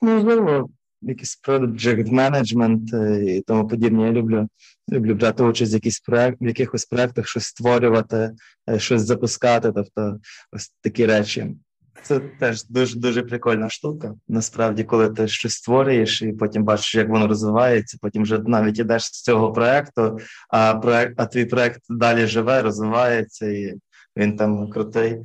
можливо, 0.00 0.68
якийсь 1.02 1.40
project 1.48 2.08
management 2.08 3.12
і 3.22 3.40
тому 3.40 3.68
подібне. 3.68 4.06
Я 4.06 4.12
люблю 4.12 4.48
люблю 4.90 5.14
брати 5.14 5.42
участь 5.42 5.72
в 5.72 5.74
якісь 5.74 6.00
проект, 6.00 6.38
в 6.40 6.46
якихось 6.46 6.84
проектах, 6.84 7.28
щось 7.28 7.44
створювати, 7.44 8.30
е, 8.70 8.78
щось 8.78 9.02
запускати, 9.02 9.72
тобто 9.72 10.18
ось 10.52 10.72
такі 10.80 11.06
речі. 11.06 11.54
Це 12.02 12.20
теж 12.20 12.64
дуже 12.64 12.98
дуже 12.98 13.22
прикольна 13.22 13.70
штука. 13.70 14.14
Насправді, 14.28 14.84
коли 14.84 15.10
ти 15.10 15.28
щось 15.28 15.52
створюєш 15.52 16.22
і 16.22 16.32
потім 16.32 16.64
бачиш, 16.64 16.94
як 16.94 17.08
воно 17.08 17.26
розвивається, 17.26 17.98
потім 18.00 18.22
вже 18.22 18.38
навіть 18.38 18.78
ідеш 18.78 19.04
з 19.04 19.22
цього 19.22 19.52
проекту, 19.52 20.18
а 20.48 20.74
проект, 20.74 21.14
а 21.16 21.26
твій 21.26 21.44
проект 21.44 21.80
далі 21.88 22.26
живе, 22.26 22.62
розвивається, 22.62 23.46
і 23.46 23.74
він 24.16 24.36
там 24.36 24.70
крутий. 24.70 25.22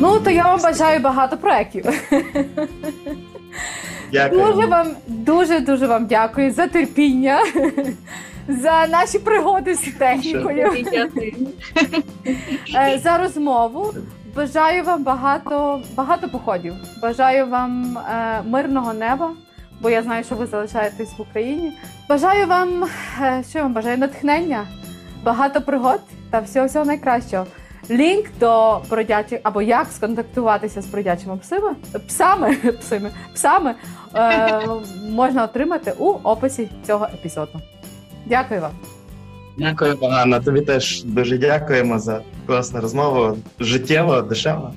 Ну, 0.00 0.20
то 0.20 0.30
я 0.30 0.42
вам 0.42 0.60
бажаю 0.62 1.00
багато 1.00 1.36
проєктів. 1.36 1.84
Дякую. 4.12 4.44
Дуже 4.44 4.66
вам 4.66 4.88
дуже 5.06 5.60
дуже 5.60 5.86
вам 5.86 6.06
дякую 6.06 6.52
за 6.52 6.66
терпіння, 6.66 7.38
за 8.48 8.86
наші 8.86 9.18
пригоди 9.18 9.74
з 9.74 9.92
технікою, 9.98 10.72
е, 12.74 12.98
за 13.02 13.18
розмову. 13.18 13.94
Бажаю 14.36 14.84
вам 14.84 15.02
багато 15.04 15.82
багато 15.94 16.28
походів. 16.28 16.74
Бажаю 17.02 17.46
вам 17.46 17.98
е, 17.98 18.42
мирного 18.46 18.92
неба, 18.94 19.30
бо 19.80 19.90
я 19.90 20.02
знаю, 20.02 20.24
що 20.24 20.34
ви 20.34 20.46
залишаєтесь 20.46 21.18
в 21.18 21.22
Україні. 21.22 21.72
Бажаю 22.08 22.46
вам, 22.46 22.84
е, 23.22 23.44
що 23.48 23.58
я 23.58 23.62
вам 23.62 23.72
бажаю 23.72 23.98
натхнення, 23.98 24.66
багато 25.24 25.60
пригод 25.60 26.00
та 26.30 26.40
всього 26.40 26.66
всього 26.66 26.84
найкращого. 26.84 27.46
Лінк 27.90 28.26
до 28.40 28.80
бродячих 28.90 29.40
або 29.42 29.62
як 29.62 29.86
сконтактуватися 29.86 30.82
з 30.82 30.86
бродячими 30.86 31.36
псами 31.36 31.70
псами 32.08 32.54
псами, 32.80 33.10
псами 33.34 33.74
е, 34.14 34.60
можна 35.10 35.44
отримати 35.44 35.92
у 35.98 36.08
описі 36.08 36.68
цього 36.86 37.04
епізоду. 37.04 37.60
Дякую 38.26 38.60
вам. 38.60 38.72
Дякую, 39.58 39.98
Ганна. 40.02 40.40
Тобі 40.40 40.60
теж 40.60 41.04
дуже 41.04 41.38
дякуємо 41.38 41.98
за 41.98 42.20
класну 42.46 42.80
розмову. 42.80 43.36
Життєво, 43.60 44.22
дешево. 44.22 44.74